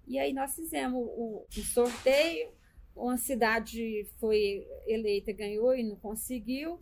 E 0.06 0.18
aí 0.18 0.32
nós 0.32 0.54
fizemos 0.54 1.00
o, 1.00 1.46
o 1.46 1.60
sorteio, 1.62 2.50
uma 2.94 3.16
cidade 3.16 4.06
foi 4.18 4.66
eleita, 4.86 5.32
ganhou 5.32 5.74
e 5.74 5.82
não 5.82 5.96
conseguiu. 5.96 6.78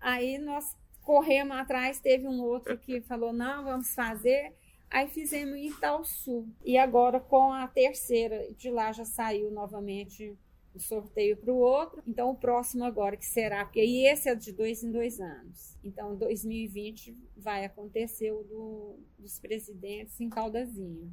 Aí 0.00 0.38
nós 0.38 0.76
corremos 1.02 1.56
atrás, 1.56 2.00
teve 2.00 2.26
um 2.26 2.40
outro 2.40 2.78
que 2.78 3.00
falou, 3.02 3.32
não, 3.32 3.64
vamos 3.64 3.94
fazer. 3.94 4.54
Aí 4.90 5.08
fizemos 5.08 5.54
em 5.56 5.68
Itaúsu. 5.68 6.48
E 6.64 6.76
agora 6.76 7.20
com 7.20 7.52
a 7.52 7.68
terceira, 7.68 8.52
de 8.54 8.70
lá 8.70 8.92
já 8.92 9.04
saiu 9.04 9.50
novamente 9.50 10.36
o 10.74 10.80
sorteio 10.80 11.36
para 11.36 11.52
o 11.52 11.56
outro. 11.58 12.02
Então 12.06 12.30
o 12.30 12.34
próximo 12.36 12.84
agora 12.84 13.16
que 13.16 13.24
será, 13.26 13.64
porque 13.64 13.80
aí 13.80 14.06
esse 14.06 14.28
é 14.28 14.34
de 14.34 14.52
dois 14.52 14.82
em 14.82 14.90
dois 14.90 15.20
anos. 15.20 15.76
Então 15.84 16.16
2020 16.16 17.16
vai 17.36 17.64
acontecer 17.64 18.32
o 18.32 18.42
do, 18.42 18.98
dos 19.18 19.38
presidentes 19.38 20.20
em 20.20 20.28
Caldazinho. 20.28 21.12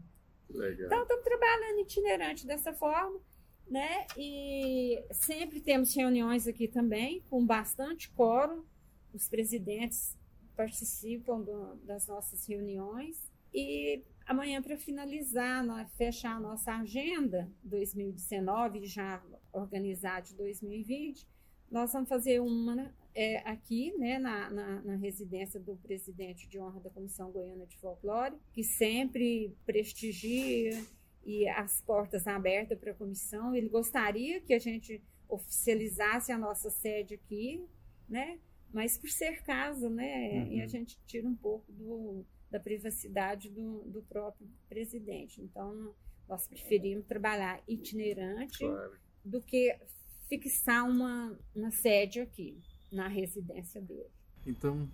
Legal. 0.49 0.87
Então, 0.87 1.01
estamos 1.01 1.23
trabalhando 1.25 1.79
itinerante 1.81 2.47
dessa 2.47 2.73
forma, 2.73 3.19
né? 3.69 4.07
E 4.17 5.03
sempre 5.11 5.59
temos 5.59 5.93
reuniões 5.93 6.47
aqui 6.47 6.67
também, 6.69 7.21
com 7.29 7.45
bastante 7.45 8.09
coro. 8.11 8.65
Os 9.13 9.27
presidentes 9.27 10.17
participam 10.55 11.41
do- 11.41 11.75
das 11.83 12.07
nossas 12.07 12.45
reuniões. 12.47 13.21
E 13.53 14.03
amanhã, 14.25 14.61
para 14.61 14.77
finalizar, 14.77 15.63
fechar 15.97 16.35
a 16.35 16.39
nossa 16.39 16.73
agenda 16.73 17.49
2019 17.63 18.79
e 18.79 18.85
já 18.85 19.21
organizar 19.51 20.21
de 20.21 20.35
2020, 20.35 21.27
nós 21.71 21.91
vamos 21.91 22.07
fazer 22.07 22.39
uma 22.39 22.93
é, 23.13 23.37
aqui, 23.49 23.93
né, 23.97 24.19
na, 24.19 24.49
na, 24.49 24.81
na 24.81 24.95
residência 24.95 25.59
do 25.59 25.75
presidente 25.77 26.47
de 26.47 26.59
honra 26.59 26.79
da 26.79 26.89
Comissão 26.89 27.31
Goiana 27.31 27.65
de 27.65 27.77
Folclore, 27.77 28.35
que 28.53 28.63
sempre 28.63 29.55
prestigia 29.65 30.81
e 31.25 31.47
as 31.49 31.81
portas 31.81 32.25
abertas 32.25 32.79
para 32.79 32.91
a 32.91 32.95
comissão. 32.95 33.53
Ele 33.53 33.67
gostaria 33.67 34.39
que 34.39 34.53
a 34.53 34.59
gente 34.59 35.03
oficializasse 35.27 36.31
a 36.31 36.37
nossa 36.37 36.69
sede 36.69 37.15
aqui, 37.15 37.65
né? 38.07 38.39
Mas 38.71 38.97
por 38.97 39.09
ser 39.09 39.43
casa, 39.43 39.89
né? 39.89 40.45
Uhum. 40.45 40.51
E 40.53 40.61
a 40.61 40.67
gente 40.67 40.97
tira 41.05 41.27
um 41.27 41.35
pouco 41.35 41.69
do, 41.71 42.25
da 42.49 42.59
privacidade 42.59 43.49
do, 43.49 43.83
do 43.89 44.01
próprio 44.03 44.47
presidente. 44.69 45.41
Então, 45.41 45.93
nós 46.27 46.47
preferimos 46.47 47.05
trabalhar 47.05 47.61
itinerante 47.67 48.59
Claro. 48.59 48.97
do 49.23 49.41
que 49.41 49.77
fixar 50.29 50.83
uma, 50.89 51.37
uma 51.55 51.71
sede 51.71 52.19
aqui, 52.19 52.59
na 52.91 53.07
residência 53.07 53.81
dele. 53.81 54.09
Então, 54.45 54.89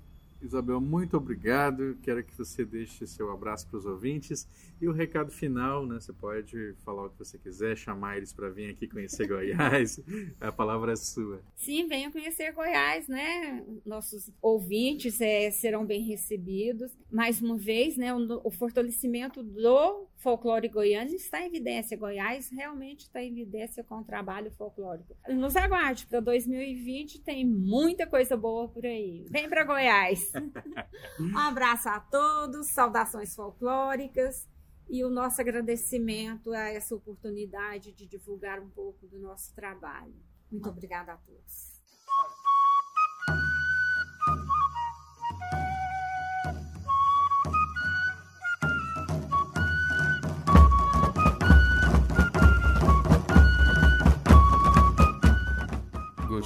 Isabel, 0.46 0.82
muito 0.82 1.16
obrigado. 1.16 1.98
Quero 2.02 2.24
que 2.24 2.36
você 2.38 2.66
deixe 2.66 3.08
seu 3.08 3.32
abraço 3.32 3.68
para 3.68 3.78
os 3.78 3.86
ouvintes. 3.86 4.48
E 4.82 4.88
o 4.88 4.91
recado 4.91 5.32
final, 5.32 5.86
né? 5.86 6.00
Você 6.00 6.12
pode 6.12 6.74
falar 6.84 7.06
o 7.06 7.10
que 7.10 7.20
você 7.20 7.38
quiser, 7.38 7.78
chamar 7.78 8.18
eles 8.18 8.34
para 8.34 8.50
vir 8.50 8.72
aqui 8.72 8.88
conhecer 8.88 9.28
Goiás. 9.28 10.00
A 10.41 10.52
palavra 10.52 10.91
é 10.91 10.96
sua. 10.96 11.41
Sim, 11.56 11.88
venham 11.88 12.12
conhecer 12.12 12.52
Goiás, 12.52 13.08
né? 13.08 13.66
Nossos 13.86 14.30
ouvintes 14.41 15.22
é, 15.22 15.50
serão 15.52 15.86
bem 15.86 16.04
recebidos. 16.04 16.91
Mais 17.12 17.41
uma 17.41 17.58
vez, 17.58 17.96
né? 17.96 18.14
O, 18.14 18.41
o 18.44 18.52
fortalecimento 18.52 19.41
do 19.41 20.08
folclore 20.24 20.69
goiano 20.69 21.13
está 21.13 21.41
em 21.41 21.47
evidência. 21.47 21.97
Goiás 21.97 22.49
realmente 22.49 23.01
está 23.01 23.21
em 23.21 23.30
evidência 23.30 23.84
com 23.84 23.95
o 23.99 24.03
trabalho 24.03 24.49
folclórico. 24.51 25.15
Nos 25.28 25.55
aguarde, 25.57 26.07
para 26.07 26.21
2020 26.21 27.21
tem 27.21 27.45
muita 27.45 28.07
coisa 28.07 28.38
boa 28.38 28.69
por 28.69 28.86
aí. 28.86 29.26
Vem 29.30 29.49
para 29.49 29.65
Goiás! 29.65 30.32
um 31.19 31.38
abraço 31.38 31.89
a 31.89 31.99
todos, 31.99 32.71
saudações 32.71 33.36
folclóricas 33.36 34.47
e 34.89 35.03
o 35.03 35.09
nosso 35.09 35.41
agradecimento 35.41 36.53
a 36.53 36.69
essa 36.69 36.95
oportunidade 36.95 37.91
de 37.91 38.07
divulgar 38.07 38.59
um 38.61 38.69
pouco 38.69 39.05
do 39.05 39.19
nosso 39.19 39.53
trabalho. 39.53 40.15
Muito 40.49 40.69
obrigada 40.69 41.13
a 41.13 41.17
todos. 41.17 41.72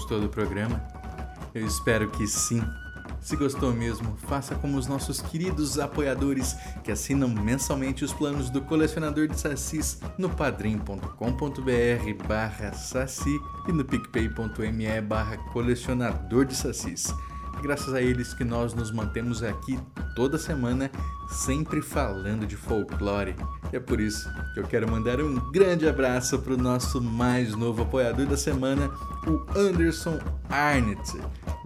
Gostou 0.08 0.22
do 0.22 0.30
programa? 0.30 0.82
Eu 1.53 1.68
espero 1.68 2.10
que 2.10 2.26
sim. 2.26 2.64
Se 3.20 3.36
gostou 3.36 3.74
mesmo, 3.74 4.16
faça 4.16 4.55
como 4.55 4.78
os 4.78 4.88
nossos 4.88 5.20
queridos 5.20 5.78
apoiadores 5.78 6.55
que 6.82 6.93
assinam 6.93 7.28
mensalmente 7.28 8.05
os 8.05 8.14
planos 8.14 8.49
do 8.49 8.62
colecionador 8.62 9.28
de 9.28 9.38
sacis 9.38 9.99
no 10.18 10.30
padrim.com.br 10.30 11.03
barra 12.26 12.72
saci 12.72 13.38
e 13.68 13.74
no 13.74 13.84
picpay.me 13.84 15.01
barra 15.01 15.36
colecionador 15.51 16.45
de 16.45 16.55
sacis. 16.55 17.14
Graças 17.62 17.93
a 17.93 18.01
eles 18.01 18.34
que 18.34 18.43
nós 18.43 18.74
nos 18.74 18.91
mantemos 18.91 19.43
aqui 19.43 19.80
toda 20.16 20.38
semana, 20.38 20.91
sempre 21.30 21.82
falando 21.82 22.45
de 22.45 22.55
folclore. 22.55 23.36
E 23.72 23.76
é 23.76 23.80
por 23.80 23.99
isso 23.99 24.30
que 24.53 24.60
eu 24.60 24.64
quero 24.64 24.89
mandar 24.89 25.20
um 25.20 25.51
grande 25.51 25.88
abraço 25.88 26.39
para 26.39 26.53
o 26.53 26.58
nosso 26.58 27.01
mais 27.01 27.55
novo 27.55 27.82
apoiador 27.82 28.26
da 28.26 28.38
semana, 28.38 28.89
o 29.26 29.45
Anderson 29.58 30.20
Arnett. 30.49 31.18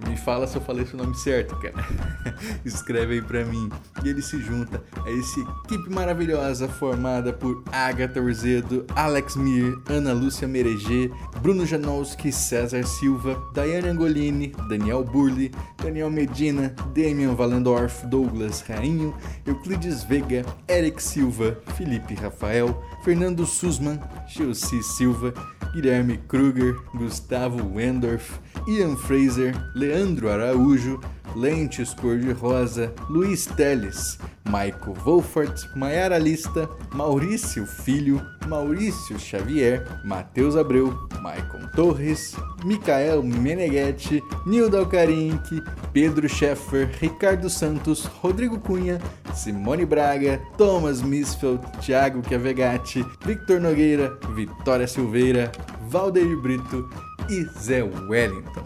Me 0.08 0.18
fala 0.18 0.48
se 0.48 0.56
eu 0.56 0.62
falei 0.62 0.86
seu 0.86 0.98
nome 0.98 1.16
certo, 1.16 1.56
cara. 1.58 1.76
Escreve 2.66 3.16
aí 3.16 3.22
pra 3.22 3.46
mim. 3.46 3.70
E 4.04 4.10
ele 4.10 4.22
se 4.22 4.40
junta 4.40 4.84
a 5.06 5.10
essa 5.10 5.40
equipe 5.66 5.90
maravilhosa 5.90 6.68
formada 6.68 7.32
por 7.32 7.64
Agatha 7.72 8.22
Urzedo, 8.22 8.86
Alex 8.96 9.36
Mir, 9.36 9.78
Ana 9.88 10.14
Lúcia 10.14 10.48
Mereger, 10.48 11.12
Bruno 11.42 11.66
Janowski, 11.66 12.32
César 12.32 12.86
Silva, 12.86 13.42
Daiane 13.54 13.90
Angolini, 13.90 14.54
Daniel 14.68 15.04
Burli, 15.04 15.52
Daniel 15.78 16.10
Medina, 16.10 16.76
Damian 16.94 17.36
Valendorf, 17.36 18.06
Douglas 18.06 18.62
Rainho, 18.62 19.16
Euclides 19.46 20.04
Veiga, 20.04 20.46
Eric 20.68 21.02
Silva, 21.02 21.58
Felipe 21.76 22.16
Rafael, 22.16 22.82
Fernando 23.04 23.46
Sussman, 23.46 24.00
Chelsea 24.28 24.82
Silva, 24.82 25.34
Guilherme 25.74 26.18
Kruger, 26.28 26.76
Gustavo 26.94 27.64
Wendorf, 27.64 28.40
Ian 28.68 28.96
Fraser, 28.96 29.54
Leandro 29.74 30.30
Araújo, 30.30 31.00
Lentes 31.36 31.94
Cor-de-Rosa, 31.94 32.94
Luiz 33.10 33.46
Teles, 33.46 34.18
Maico 34.50 34.94
Wolfert, 34.94 35.70
Maiara 35.76 36.18
Lista, 36.18 36.70
Maurício 36.94 37.66
Filho, 37.66 38.22
Maurício 38.48 39.18
Xavier, 39.18 39.88
Matheus 40.04 40.58
Abreu, 40.58 41.08
Maicon 41.22 41.70
Torres, 41.74 42.36
Micael 42.66 43.24
Meneghetti, 43.24 44.22
Nildo 44.46 44.78
Alcarinque, 44.78 45.62
Pedro 45.94 46.28
Scheffer, 46.28 46.90
Ricardo 47.00 47.50
Santos, 47.50 48.10
Rodrigo 48.22 48.60
Cunha, 48.60 49.00
Simone 49.34 49.86
Braga, 49.86 50.42
Thomas 50.58 51.02
Misfeld, 51.02 51.66
Thiago 51.80 52.22
Chiavegatti, 52.28 53.06
Victor 53.26 53.60
Nogueira, 53.60 54.18
Vitória 54.36 54.88
Silveira, 54.88 55.52
Valdeir 55.88 56.38
Brito 56.38 56.90
e 57.30 57.44
Zé 57.60 57.84
Wellington. 57.84 58.66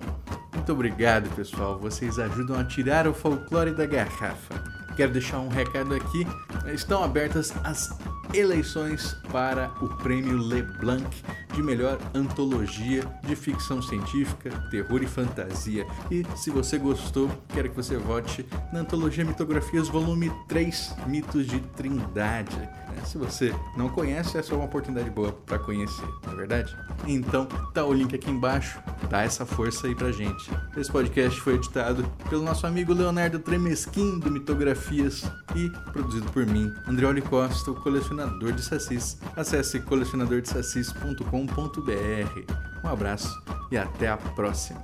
Muito 0.53 0.71
obrigado, 0.71 1.29
pessoal. 1.35 1.77
Vocês 1.77 2.17
ajudam 2.17 2.59
a 2.59 2.63
tirar 2.63 3.07
o 3.07 3.13
folclore 3.13 3.71
da 3.71 3.85
garrafa. 3.85 4.55
Quero 4.95 5.11
deixar 5.11 5.39
um 5.39 5.49
recado 5.49 5.93
aqui. 5.93 6.25
Estão 6.73 7.03
abertas 7.03 7.53
as 7.63 7.89
eleições 8.33 9.15
para 9.31 9.71
o 9.81 9.89
Prêmio 9.97 10.37
Leblanc 10.37 11.05
de 11.53 11.63
melhor 11.63 11.97
antologia 12.13 13.03
de 13.25 13.35
ficção 13.35 13.81
científica, 13.81 14.49
terror 14.69 15.01
e 15.01 15.07
fantasia. 15.07 15.85
E 16.11 16.25
se 16.35 16.49
você 16.49 16.77
gostou, 16.77 17.29
quero 17.49 17.69
que 17.69 17.75
você 17.75 17.97
vote 17.97 18.45
na 18.73 18.79
antologia 18.79 19.23
Mitografias 19.23 19.87
volume 19.87 20.31
3, 20.47 20.95
Mitos 21.07 21.47
de 21.47 21.59
Trindade. 21.75 22.69
Se 23.05 23.17
você 23.17 23.53
não 23.77 23.89
conhece, 23.89 24.37
essa 24.37 24.53
é 24.53 24.55
uma 24.55 24.65
oportunidade 24.65 25.09
boa 25.09 25.31
para 25.31 25.59
conhecer, 25.59 26.07
não 26.25 26.33
é 26.33 26.35
verdade? 26.35 26.75
Então, 27.05 27.45
tá 27.73 27.85
o 27.85 27.93
link 27.93 28.15
aqui 28.15 28.31
embaixo, 28.31 28.79
dá 29.09 29.21
essa 29.21 29.45
força 29.45 29.85
aí 29.87 29.93
pra 29.93 30.11
gente. 30.11 30.49
Esse 30.75 30.91
podcast 30.91 31.39
foi 31.41 31.55
editado 31.55 32.03
pelo 32.29 32.43
nosso 32.43 32.65
amigo 32.65 32.93
Leonardo 32.93 33.37
Tremesquim 33.37 34.17
do 34.17 34.31
Mitografias 34.31 35.23
e 35.55 35.69
produzido 35.91 36.25
por 36.31 36.45
mim, 36.45 36.73
Andreoli 36.87 37.21
Costa, 37.21 37.71
o 37.71 37.75
colecionador 37.75 38.14
de 38.55 38.61
sacis. 38.61 39.17
Acesse 39.35 39.79
colecionadordesacis.com.br. 39.81 42.53
Um 42.83 42.87
abraço 42.87 43.43
e 43.71 43.77
até 43.77 44.07
a 44.07 44.17
próxima. 44.17 44.81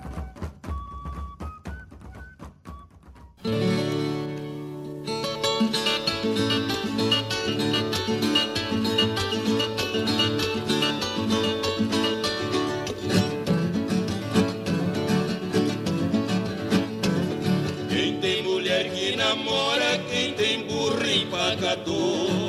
Quem 17.90 18.20
tem 18.20 18.44
mulher 18.44 18.92
que 18.92 19.16
namora, 19.16 19.98
quem 20.10 20.34
tem 20.34 20.68
burro 20.68 21.06
empacador. 21.06 22.41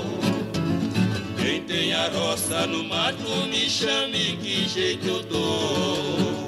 Tem 1.72 1.94
a 1.94 2.06
roça 2.10 2.66
no 2.66 2.84
mato, 2.84 3.46
me 3.48 3.66
chame 3.66 4.36
que 4.42 4.68
jeito 4.68 5.06
eu 5.08 5.22
dou. 5.22 6.46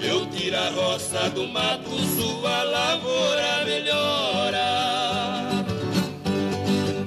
Eu 0.00 0.24
tiro 0.30 0.56
a 0.56 0.70
roça 0.70 1.28
do 1.28 1.46
mato, 1.46 1.90
sua 2.16 2.62
lavoura 2.62 3.66
melhora. 3.66 4.64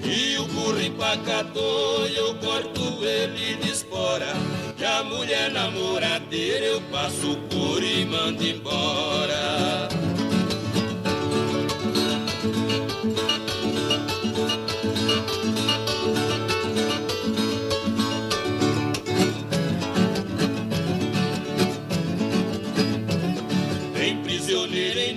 E 0.05 0.37
o 0.37 0.45
burro 0.45 0.79
empacador, 0.79 2.07
eu 2.15 2.35
corto 2.35 3.03
ele 3.03 3.55
de 3.55 3.71
espora. 3.71 4.31
Que 4.77 4.85
a 4.85 5.03
mulher 5.03 5.49
namoradeira, 5.49 6.63
eu 6.63 6.81
passo 6.91 7.35
por 7.49 7.81
e 7.83 8.05
mando 8.05 8.45
embora. 8.45 9.89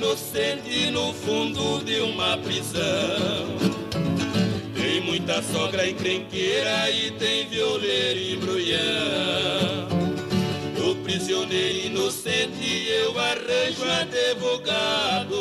Inocente 0.06 0.90
no 0.92 1.12
fundo 1.12 1.84
de 1.84 2.00
uma 2.00 2.38
prisão. 2.38 2.84
Tem 4.72 5.00
muita 5.00 5.42
sogra 5.42 5.88
encrenqueira 5.88 6.88
e 6.90 7.10
tem 7.10 7.48
violeiro 7.48 8.18
e 8.20 8.34
embrulhão. 8.34 9.88
Do 10.76 10.94
prisioneiro 11.02 11.86
inocente 11.86 12.88
eu 12.88 13.18
arranjo 13.18 13.82
advogado. 14.00 15.36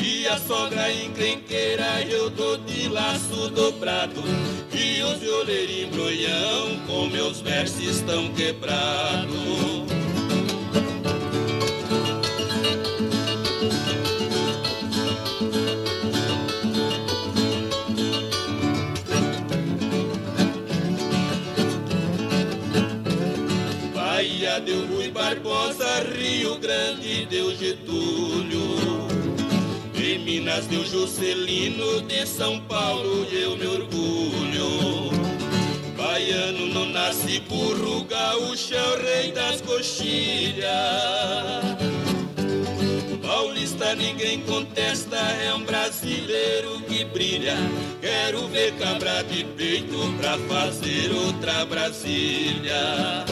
E 0.00 0.28
a 0.28 0.38
sogra 0.38 0.92
encrenqueira 0.92 2.00
eu 2.08 2.30
dou 2.30 2.56
de 2.58 2.88
laço 2.90 3.50
dobrado. 3.50 4.22
E 4.72 5.02
os 5.02 5.18
violeiros 5.18 5.76
embrulhão 5.82 6.78
com 6.86 7.06
meus 7.08 7.40
versos 7.40 7.82
estão 7.82 8.32
quebrados. 8.34 10.03
Deu 24.60 24.86
Rui 24.86 25.10
Barbosa, 25.10 25.84
Rio 26.16 26.56
Grande 26.58 27.26
deu 27.26 27.54
Getúlio. 27.56 28.60
Em 29.94 30.18
Minas 30.20 30.66
deu 30.66 30.84
Juscelino, 30.84 32.02
de 32.02 32.24
São 32.24 32.60
Paulo 32.60 33.26
eu 33.32 33.56
me 33.56 33.66
orgulho. 33.66 35.10
Baiano 35.96 36.66
não 36.68 36.86
nasce 36.86 37.40
burro, 37.40 38.04
gaúcho 38.04 38.74
é 38.74 38.82
o 38.82 39.02
rei 39.02 39.32
das 39.32 39.60
coxilhas. 39.60 40.64
Paulista 43.20 43.94
ninguém 43.96 44.40
contesta, 44.42 45.16
é 45.16 45.52
um 45.52 45.64
brasileiro 45.64 46.80
que 46.82 47.04
brilha. 47.04 47.56
Quero 48.00 48.46
ver 48.48 48.72
cabra 48.74 49.24
de 49.24 49.42
peito 49.44 49.98
pra 50.18 50.38
fazer 50.38 51.10
outra 51.12 51.64
Brasília. 51.64 53.24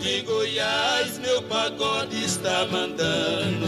De 0.00 0.22
Goiás, 0.22 1.18
meu 1.18 1.42
pagode 1.42 2.24
está 2.24 2.66
mandando. 2.66 3.66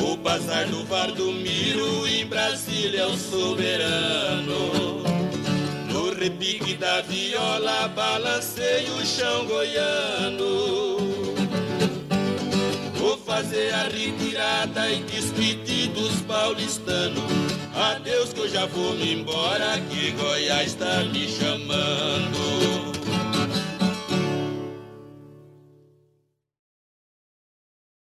O 0.00 0.16
bazar 0.18 0.68
do 0.68 0.84
Vardomiro 0.84 2.06
em 2.06 2.26
Brasília 2.26 3.00
é 3.00 3.06
o 3.06 3.16
soberano. 3.16 5.02
No 5.90 6.14
repique 6.14 6.74
da 6.74 7.00
viola, 7.00 7.88
balancei 7.88 8.84
o 8.90 9.06
chão 9.06 9.46
goiano. 9.46 10.96
Vou 12.94 13.16
fazer 13.16 13.72
a 13.72 13.84
retirada 13.84 14.90
e 14.90 15.02
despedir 15.04 15.88
dos 15.88 16.20
paulistanos. 16.22 17.22
Adeus 17.74 18.34
que 18.34 18.40
eu 18.40 18.48
já 18.48 18.66
vou 18.66 18.92
me 18.92 19.14
embora, 19.14 19.80
que 19.90 20.10
Goiás 20.10 20.72
está 20.72 21.02
me 21.04 21.26
chamando. 21.26 22.91